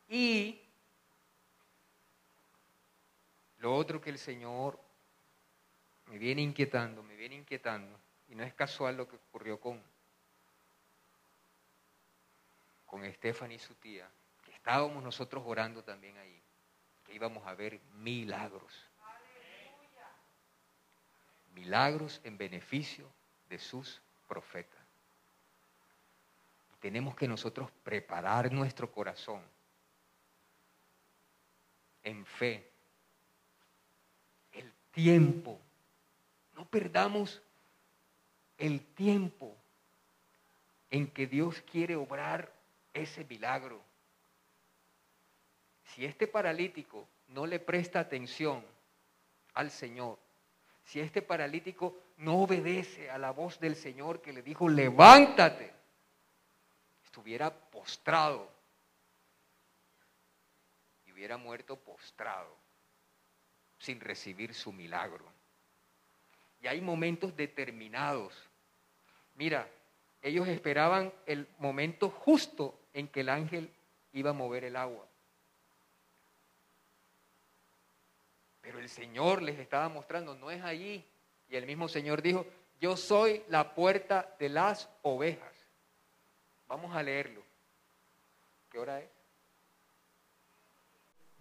Y 0.08 0.62
lo 3.58 3.76
otro 3.76 4.00
que 4.00 4.10
el 4.10 4.20
Señor 4.20 4.80
me 6.08 6.18
viene 6.18 6.42
inquietando, 6.42 7.04
me 7.04 7.16
viene 7.16 7.36
inquietando, 7.36 8.00
y 8.28 8.36
no 8.36 8.44
es 8.44 8.54
casual 8.54 8.98
lo 8.98 9.08
que 9.08 9.16
ocurrió 9.16 9.60
con, 9.60 9.82
con 12.86 13.14
Stephanie 13.14 13.58
y 13.58 13.60
su 13.60 13.76
tía, 13.76 14.10
que 14.44 14.52
estábamos 14.52 15.04
nosotros 15.04 15.44
orando 15.46 15.84
también 15.84 16.18
ahí, 16.18 16.42
que 17.06 17.14
íbamos 17.14 17.46
a 17.46 17.54
ver 17.54 17.80
milagros. 17.96 18.74
Milagros 21.54 22.22
en 22.24 22.38
beneficio 22.38 23.12
de 23.50 23.58
sus 23.58 24.02
profetas. 24.28 24.80
Tenemos 26.80 27.16
que 27.16 27.28
nosotros 27.28 27.72
preparar 27.84 28.52
nuestro 28.52 28.92
corazón 28.92 29.42
en 32.04 32.26
fe. 32.26 32.72
El 34.52 34.72
tiempo. 34.92 35.60
No 36.58 36.66
perdamos 36.66 37.40
el 38.58 38.84
tiempo 38.96 39.56
en 40.90 41.08
que 41.08 41.28
Dios 41.28 41.62
quiere 41.72 41.96
obrar 41.96 42.52
ese 42.96 43.24
milagro. 43.26 43.80
Si 45.86 46.04
este 46.04 46.26
paralítico 46.26 47.08
no 47.28 47.46
le 47.46 47.60
presta 47.60 48.00
atención 48.00 48.66
al 49.54 49.70
Señor, 49.70 50.18
si 50.84 51.00
este 51.00 51.22
paralítico 51.22 51.96
no 52.18 52.42
obedece 52.42 53.12
a 53.12 53.20
la 53.20 53.30
voz 53.30 53.60
del 53.60 53.76
Señor 53.76 54.20
que 54.20 54.34
le 54.34 54.42
dijo, 54.42 54.68
levántate, 54.68 55.72
estuviera 57.06 57.54
postrado 57.54 58.50
y 61.06 61.12
hubiera 61.12 61.38
muerto 61.38 61.76
postrado 61.76 62.56
sin 63.78 64.00
recibir 64.00 64.56
su 64.56 64.74
milagro. 64.74 65.37
Y 66.62 66.68
hay 66.68 66.82
momentos 66.82 67.36
determinados. 67.36 68.34
Mira, 69.36 69.68
ellos 70.22 70.48
esperaban 70.48 71.14
el 71.26 71.48
momento 71.60 72.10
justo 72.10 72.80
en 72.94 73.08
que 73.08 73.22
el 73.22 73.30
ángel 73.30 73.70
iba 74.14 74.32
a 74.32 74.34
mover 74.34 74.64
el 74.64 74.76
agua. 74.76 75.06
Pero 78.62 78.80
el 78.80 78.90
Señor 78.90 79.42
les 79.42 79.60
estaba 79.60 79.88
mostrando, 79.88 80.36
no 80.36 80.52
es 80.52 80.62
allí. 80.64 81.06
Y 81.50 81.56
el 81.56 81.66
mismo 81.66 81.88
Señor 81.88 82.22
dijo, 82.22 82.46
yo 82.82 82.98
soy 82.98 83.44
la 83.48 83.74
puerta 83.74 84.36
de 84.40 84.50
las 84.50 84.90
ovejas. 85.04 85.54
Vamos 86.68 86.94
a 86.94 87.02
leerlo. 87.02 87.42
¿Qué 88.70 88.78
hora 88.78 89.00
es? 89.00 89.10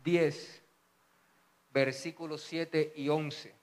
10, 0.04 0.62
versículos 1.72 2.42
7 2.42 2.92
y 2.94 3.08
11. 3.08 3.55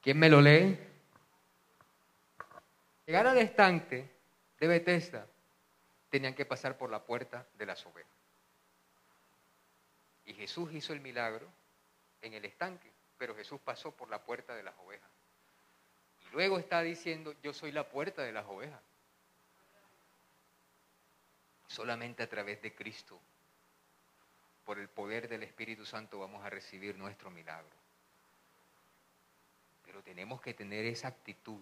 ¿Quién 0.00 0.18
me 0.18 0.28
lo 0.28 0.40
lee? 0.40 0.78
Llegar 3.06 3.26
al 3.26 3.38
estanque 3.38 4.08
de 4.58 4.66
Bethesda 4.66 5.26
tenían 6.08 6.34
que 6.34 6.46
pasar 6.46 6.78
por 6.78 6.90
la 6.90 7.04
puerta 7.04 7.46
de 7.54 7.66
las 7.66 7.84
ovejas. 7.84 8.12
Y 10.24 10.34
Jesús 10.34 10.72
hizo 10.72 10.92
el 10.92 11.00
milagro 11.00 11.46
en 12.22 12.34
el 12.34 12.44
estanque, 12.44 12.90
pero 13.18 13.34
Jesús 13.34 13.60
pasó 13.60 13.90
por 13.90 14.08
la 14.08 14.22
puerta 14.22 14.54
de 14.54 14.62
las 14.62 14.74
ovejas. 14.78 15.10
Y 16.20 16.32
luego 16.32 16.58
está 16.58 16.82
diciendo, 16.82 17.34
yo 17.42 17.52
soy 17.52 17.72
la 17.72 17.88
puerta 17.88 18.22
de 18.22 18.32
las 18.32 18.46
ovejas. 18.46 18.80
Solamente 21.66 22.22
a 22.22 22.28
través 22.28 22.62
de 22.62 22.74
Cristo, 22.74 23.20
por 24.64 24.78
el 24.78 24.88
poder 24.88 25.28
del 25.28 25.42
Espíritu 25.42 25.84
Santo, 25.84 26.18
vamos 26.18 26.44
a 26.44 26.50
recibir 26.50 26.96
nuestro 26.96 27.30
milagro. 27.30 27.79
Pero 29.90 30.04
tenemos 30.04 30.40
que 30.40 30.54
tener 30.54 30.84
esa 30.84 31.08
actitud, 31.08 31.60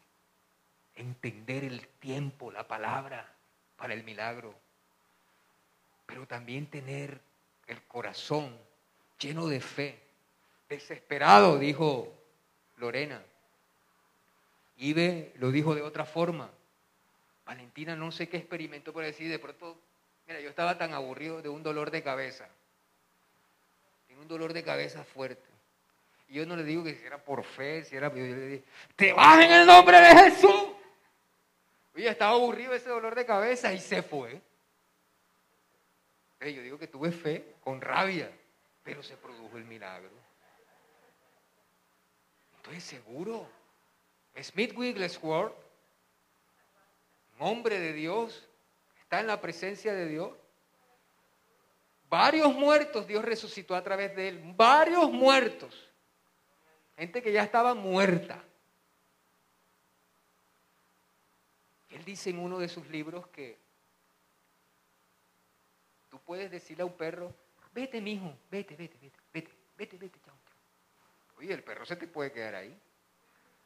entender 0.94 1.64
el 1.64 1.88
tiempo, 1.88 2.52
la 2.52 2.68
palabra 2.68 3.26
para 3.78 3.94
el 3.94 4.04
milagro, 4.04 4.54
pero 6.04 6.26
también 6.26 6.66
tener 6.66 7.22
el 7.66 7.82
corazón 7.84 8.54
lleno 9.18 9.46
de 9.46 9.60
fe, 9.60 9.98
desesperado, 10.68 11.58
dijo 11.58 12.12
Lorena. 12.76 13.24
Ibe 14.76 15.32
lo 15.36 15.50
dijo 15.50 15.74
de 15.74 15.80
otra 15.80 16.04
forma. 16.04 16.50
Valentina 17.46 17.96
no 17.96 18.12
sé 18.12 18.28
qué 18.28 18.36
experimentó 18.36 18.92
por 18.92 19.04
decir, 19.04 19.30
de 19.30 19.38
pronto, 19.38 19.80
mira, 20.26 20.38
yo 20.40 20.50
estaba 20.50 20.76
tan 20.76 20.92
aburrido 20.92 21.40
de 21.40 21.48
un 21.48 21.62
dolor 21.62 21.90
de 21.90 22.02
cabeza, 22.02 22.46
en 24.10 24.18
un 24.18 24.28
dolor 24.28 24.52
de 24.52 24.64
cabeza 24.64 25.02
fuerte. 25.02 25.57
Y 26.28 26.34
yo 26.34 26.46
no 26.46 26.56
le 26.56 26.62
digo 26.62 26.84
que 26.84 26.94
si 26.94 27.04
era 27.04 27.18
por 27.18 27.42
fe, 27.42 27.84
si 27.84 27.96
era... 27.96 28.08
Yo 28.08 28.16
le 28.16 28.46
dije, 28.46 28.64
te 28.94 29.12
vas 29.12 29.42
en 29.42 29.50
el 29.50 29.66
nombre 29.66 29.98
de 29.98 30.14
Jesús. 30.14 30.68
Oye, 31.94 32.08
estaba 32.08 32.32
aburrido 32.32 32.74
ese 32.74 32.90
dolor 32.90 33.14
de 33.14 33.24
cabeza 33.24 33.72
y 33.72 33.80
se 33.80 34.02
fue. 34.02 34.40
Yo 36.40 36.62
digo 36.62 36.78
que 36.78 36.86
tuve 36.86 37.10
fe 37.10 37.56
con 37.64 37.80
rabia, 37.80 38.30
pero 38.84 39.02
se 39.02 39.16
produjo 39.16 39.56
el 39.56 39.64
milagro. 39.64 40.10
Entonces 42.56 42.84
seguro, 42.84 43.48
Smith 44.40 44.72
Wigglesworth, 44.76 45.54
un 47.38 47.46
hombre 47.46 47.80
de 47.80 47.92
Dios, 47.92 48.46
está 49.00 49.20
en 49.20 49.26
la 49.26 49.40
presencia 49.40 49.94
de 49.94 50.06
Dios. 50.06 50.32
Varios 52.08 52.54
muertos 52.54 53.06
Dios 53.06 53.24
resucitó 53.24 53.74
a 53.74 53.82
través 53.82 54.14
de 54.14 54.28
él. 54.28 54.42
Varios 54.54 55.10
muertos. 55.10 55.87
Gente 56.98 57.22
que 57.22 57.32
ya 57.32 57.44
estaba 57.44 57.74
muerta. 57.74 58.42
Él 61.90 62.04
dice 62.04 62.30
en 62.30 62.40
uno 62.40 62.58
de 62.58 62.68
sus 62.68 62.88
libros 62.88 63.28
que 63.28 63.56
tú 66.10 66.18
puedes 66.20 66.50
decirle 66.50 66.82
a 66.82 66.86
un 66.86 66.96
perro, 66.96 67.32
vete, 67.72 68.00
mijo, 68.00 68.36
vete, 68.50 68.74
vete, 68.74 68.98
vete, 69.00 69.18
vete, 69.32 69.52
vete, 69.76 69.96
vete, 69.96 70.20
chao, 70.24 70.34
chao. 70.44 70.56
Oye, 71.38 71.54
el 71.54 71.62
perro 71.62 71.86
se 71.86 71.94
te 71.94 72.08
puede 72.08 72.32
quedar 72.32 72.56
ahí. 72.56 72.76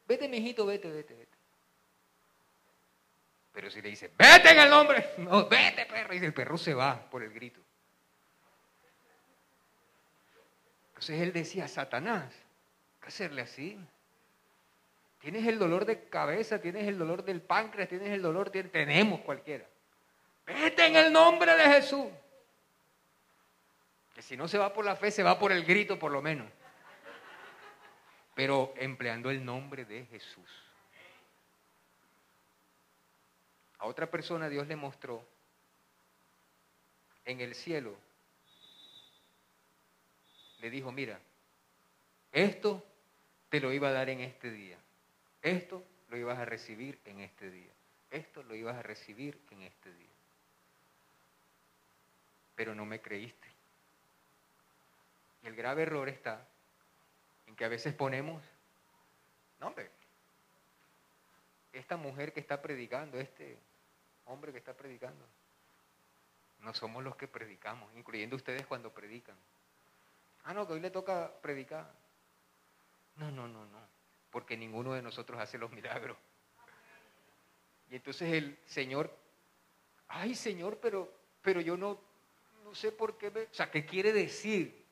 Vete, 0.07 0.29
mijito, 0.29 0.67
vete, 0.67 0.91
vete, 0.91 1.15
vete. 1.15 1.39
Pero 3.53 3.71
si 3.71 3.81
le 3.81 3.89
dice, 3.89 4.11
vete 4.19 4.51
en 4.51 4.59
el 4.59 4.69
nombre, 4.69 5.15
no, 5.19 5.49
vete, 5.49 5.87
perro, 5.87 6.15
y 6.15 6.19
el 6.19 6.35
perro 6.35 6.59
se 6.59 6.75
va 6.75 7.09
por 7.11 7.23
el 7.23 7.33
grito. 7.33 7.61
Entonces 10.89 11.21
él 11.21 11.33
decía, 11.33 11.67
Satanás, 11.67 12.33
¿qué 12.33 12.42
hacerle 13.09 13.43
así? 13.43 13.79
Tienes 15.21 15.47
el 15.47 15.59
dolor 15.59 15.85
de 15.85 16.09
cabeza, 16.09 16.61
tienes 16.61 16.89
el 16.89 16.99
dolor 16.99 17.25
del 17.25 17.41
páncreas, 17.41 17.89
tienes 17.89 18.09
el 18.09 18.23
dolor, 18.23 18.51
tenemos 18.51 19.21
cualquiera. 19.21 19.65
Vete 20.45 20.87
en 20.87 20.97
el 20.97 21.13
nombre 21.13 21.55
de 21.55 21.65
Jesús. 21.65 22.09
Que 24.15 24.23
si 24.23 24.37
no 24.37 24.49
se 24.49 24.59
va 24.59 24.73
por 24.73 24.85
la 24.85 24.97
fe, 24.97 25.11
se 25.11 25.23
va 25.23 25.39
por 25.39 25.53
el 25.53 25.65
grito 25.65 25.99
por 25.99 26.11
lo 26.11 26.21
menos. 26.21 26.51
Pero 28.35 28.75
empleando 28.77 29.31
el 29.31 29.45
nombre 29.45 29.85
de 29.85 30.07
Jesús. 30.07 30.51
A 33.79 33.87
otra 33.87 34.11
persona 34.11 34.49
Dios 34.49 34.67
le 34.67 34.77
mostró 34.77 35.25
en 37.25 37.41
el 37.41 37.55
cielo. 37.55 37.97
Le 40.59 40.71
dijo, 40.71 40.91
mira, 40.91 41.21
esto 42.33 42.85
te 43.53 43.61
lo 43.61 43.71
iba 43.71 43.89
a 43.89 43.93
dar 43.93 44.09
en 44.09 44.21
este 44.21 44.51
día. 44.51 44.79
Esto 45.43 45.85
lo 46.09 46.17
ibas 46.17 46.39
a 46.39 46.47
recibir 46.47 46.99
en 47.05 47.21
este 47.21 47.51
día. 47.51 47.71
Esto 48.11 48.43
lo 48.45 48.55
ibas 48.55 48.77
a 48.77 48.83
recibir 48.83 49.39
en 49.51 49.61
este 49.61 49.93
día. 49.93 50.09
Pero 52.57 52.75
no 52.75 52.87
me 52.87 53.03
creíste. 53.03 53.47
Y 55.43 55.49
el 55.49 55.55
grave 55.55 55.83
error 55.83 56.09
está 56.09 56.49
en 57.47 57.55
que 57.55 57.67
a 57.67 57.69
veces 57.69 57.93
ponemos, 57.93 58.43
no 59.61 59.67
hombre, 59.67 59.91
esta 61.75 61.99
mujer 61.99 62.33
que 62.33 62.41
está 62.41 62.63
predicando, 62.63 63.21
este 63.21 63.59
hombre 64.25 64.53
que 64.53 64.59
está 64.61 64.73
predicando, 64.73 65.27
no 66.61 66.73
somos 66.73 67.05
los 67.05 67.17
que 67.17 67.29
predicamos, 67.29 67.95
incluyendo 67.97 68.35
ustedes 68.35 68.65
cuando 68.65 68.95
predican. 68.95 69.37
Ah, 70.45 70.55
no, 70.55 70.67
que 70.67 70.73
hoy 70.73 70.81
le 70.81 70.91
toca 70.91 71.31
predicar. 71.43 72.02
No, 73.17 73.31
no, 73.31 73.49
no, 73.49 73.67
no 73.67 73.93
porque 74.33 74.57
ninguno 74.57 74.95
de 74.95 75.03
nosotros 75.03 75.39
hace 75.39 75.59
los 75.59 75.71
milagros. 75.71 76.17
Y 77.91 77.97
entonces 77.97 78.33
el 78.33 78.59
Señor, 78.65 79.15
ay 80.09 80.35
Señor, 80.35 80.79
pero, 80.81 81.13
pero 81.43 81.61
yo 81.61 81.77
no, 81.77 82.01
no 82.65 82.75
sé 82.75 82.91
por 82.91 83.19
qué, 83.19 83.29
o 83.29 83.55
sea, 83.55 83.71
¿qué 83.71 83.85
quiere 83.85 84.13
decir? 84.13 84.87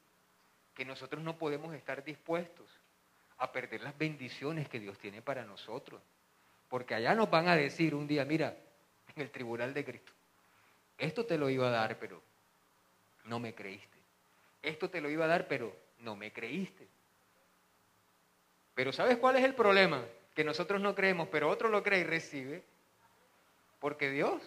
Que 0.74 0.84
nosotros 0.84 1.24
no 1.24 1.38
podemos 1.38 1.74
estar 1.74 2.04
dispuestos 2.04 2.68
a 3.38 3.50
perder 3.50 3.80
las 3.80 3.96
bendiciones 3.96 4.68
que 4.68 4.78
Dios 4.78 4.98
tiene 4.98 5.22
para 5.22 5.44
nosotros. 5.44 6.02
Porque 6.68 6.94
allá 6.94 7.14
nos 7.14 7.30
van 7.30 7.48
a 7.48 7.56
decir 7.56 7.94
un 7.94 8.06
día, 8.06 8.26
mira, 8.26 8.54
en 9.16 9.22
el 9.22 9.30
tribunal 9.30 9.72
de 9.72 9.84
Cristo, 9.86 10.12
esto 10.98 11.24
te 11.24 11.38
lo 11.38 11.48
iba 11.48 11.68
a 11.68 11.70
dar, 11.70 11.98
pero 11.98 12.22
no 13.24 13.40
me 13.40 13.54
creíste. 13.54 13.98
Esto 14.60 14.90
te 14.90 15.00
lo 15.00 15.08
iba 15.08 15.24
a 15.24 15.28
dar, 15.28 15.48
pero 15.48 15.74
no 16.00 16.14
me 16.14 16.30
creíste. 16.30 16.86
Pero 18.74 18.92
¿sabes 18.92 19.18
cuál 19.18 19.36
es 19.36 19.44
el 19.44 19.54
problema? 19.54 20.02
Que 20.34 20.44
nosotros 20.44 20.80
no 20.80 20.94
creemos, 20.94 21.28
pero 21.28 21.48
otro 21.48 21.68
lo 21.68 21.82
cree 21.82 22.00
y 22.00 22.04
recibe. 22.04 22.62
Porque 23.78 24.10
Dios, 24.10 24.40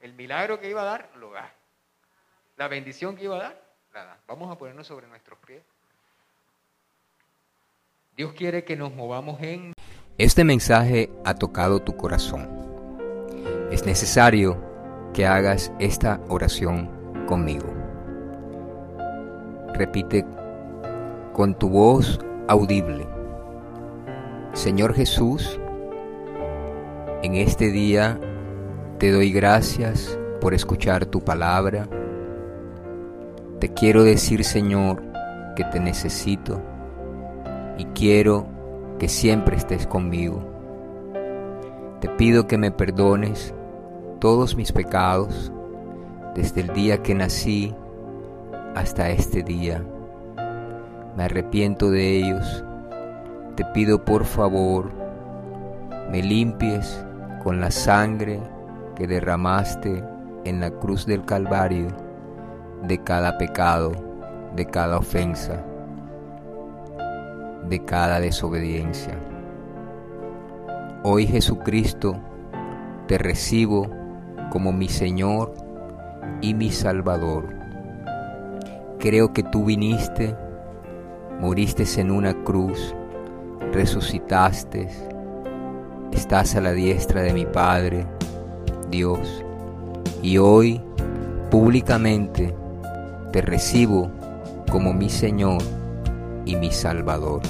el 0.00 0.14
milagro 0.14 0.60
que 0.60 0.70
iba 0.70 0.82
a 0.82 0.86
dar, 0.86 1.10
lo 1.16 1.30
da. 1.32 1.52
La 2.56 2.68
bendición 2.68 3.16
que 3.16 3.24
iba 3.24 3.36
a 3.36 3.42
dar, 3.42 3.62
la 3.92 4.04
da. 4.04 4.18
Vamos 4.26 4.50
a 4.50 4.58
ponernos 4.58 4.86
sobre 4.86 5.06
nuestros 5.06 5.38
pies. 5.40 5.62
Dios 8.16 8.32
quiere 8.34 8.64
que 8.64 8.76
nos 8.76 8.92
movamos 8.92 9.40
en... 9.40 9.72
Este 10.18 10.44
mensaje 10.44 11.10
ha 11.24 11.34
tocado 11.34 11.80
tu 11.80 11.96
corazón. 11.96 12.48
Es 13.70 13.86
necesario 13.86 14.62
que 15.14 15.26
hagas 15.26 15.72
esta 15.78 16.20
oración 16.28 17.24
conmigo. 17.26 17.66
Repite 19.74 20.24
con 21.32 21.58
tu 21.58 21.70
voz 21.70 22.18
audible. 22.48 23.06
Señor 24.52 24.94
Jesús, 24.94 25.58
en 27.22 27.34
este 27.36 27.70
día 27.70 28.20
te 28.98 29.10
doy 29.10 29.32
gracias 29.32 30.18
por 30.40 30.54
escuchar 30.54 31.06
tu 31.06 31.20
palabra. 31.20 31.88
Te 33.60 33.72
quiero 33.72 34.02
decir, 34.02 34.44
Señor, 34.44 35.02
que 35.56 35.64
te 35.64 35.80
necesito 35.80 36.60
y 37.78 37.84
quiero 37.86 38.46
que 38.98 39.08
siempre 39.08 39.56
estés 39.56 39.86
conmigo. 39.86 40.42
Te 42.00 42.08
pido 42.08 42.46
que 42.46 42.58
me 42.58 42.70
perdones 42.70 43.54
todos 44.18 44.56
mis 44.56 44.72
pecados 44.72 45.52
desde 46.34 46.62
el 46.62 46.72
día 46.74 47.02
que 47.02 47.14
nací 47.14 47.74
hasta 48.74 49.10
este 49.10 49.42
día. 49.42 49.84
Me 51.16 51.24
arrepiento 51.24 51.90
de 51.90 52.16
ellos 52.16 52.64
te 53.56 53.66
pido 53.66 54.02
por 54.02 54.24
favor 54.24 54.90
me 56.10 56.22
limpies 56.22 57.04
con 57.42 57.60
la 57.60 57.70
sangre 57.70 58.40
que 58.96 59.06
derramaste 59.06 60.02
en 60.44 60.60
la 60.60 60.70
cruz 60.70 61.06
del 61.06 61.24
Calvario 61.24 61.88
de 62.82 62.98
cada 63.02 63.38
pecado, 63.38 63.92
de 64.56 64.66
cada 64.66 64.98
ofensa, 64.98 65.64
de 67.68 67.84
cada 67.84 68.20
desobediencia. 68.20 69.18
Hoy 71.02 71.26
Jesucristo, 71.26 72.16
te 73.06 73.18
recibo 73.18 73.88
como 74.50 74.72
mi 74.72 74.88
Señor 74.88 75.54
y 76.40 76.54
mi 76.54 76.70
Salvador. 76.70 77.54
Creo 78.98 79.32
que 79.32 79.42
tú 79.42 79.64
viniste, 79.64 80.36
moriste 81.40 81.84
en 81.96 82.10
una 82.10 82.34
cruz, 82.44 82.94
resucitaste, 83.72 84.88
estás 86.12 86.54
a 86.54 86.60
la 86.60 86.72
diestra 86.72 87.22
de 87.22 87.32
mi 87.32 87.46
Padre, 87.46 88.06
Dios, 88.90 89.44
y 90.22 90.38
hoy 90.38 90.80
públicamente 91.50 92.54
te 93.32 93.42
recibo 93.42 94.10
como 94.70 94.92
mi 94.92 95.08
Señor 95.08 95.62
y 96.44 96.56
mi 96.56 96.70
Salvador. 96.70 97.42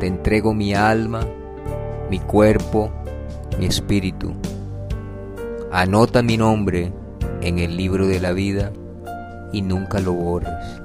Te 0.00 0.06
entrego 0.06 0.54
mi 0.54 0.74
alma, 0.74 1.20
mi 2.10 2.20
cuerpo, 2.20 2.90
mi 3.58 3.66
espíritu. 3.66 4.34
Anota 5.70 6.22
mi 6.22 6.36
nombre 6.36 6.92
en 7.40 7.58
el 7.58 7.76
libro 7.76 8.06
de 8.06 8.20
la 8.20 8.32
vida 8.32 8.72
y 9.52 9.62
nunca 9.62 10.00
lo 10.00 10.12
borres. 10.12 10.80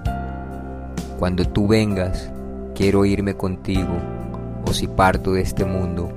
Cuando 1.24 1.46
tú 1.46 1.70
vengas, 1.70 2.30
quiero 2.76 3.06
irme 3.06 3.38
contigo, 3.38 3.98
o 4.68 4.74
si 4.74 4.88
parto 4.88 5.32
de 5.32 5.42
este 5.42 5.64
mundo, 5.64 6.12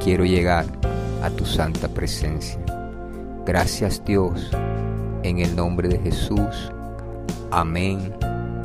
quiero 0.00 0.24
llegar 0.24 0.66
a 1.20 1.30
tu 1.30 1.44
santa 1.44 1.88
presencia. 1.88 2.60
Gracias 3.44 4.00
Dios, 4.04 4.52
en 5.24 5.40
el 5.40 5.56
nombre 5.56 5.88
de 5.88 5.98
Jesús. 5.98 6.70
Amén 7.50 8.14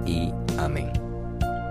y 0.06 0.32
amén. 0.60 1.07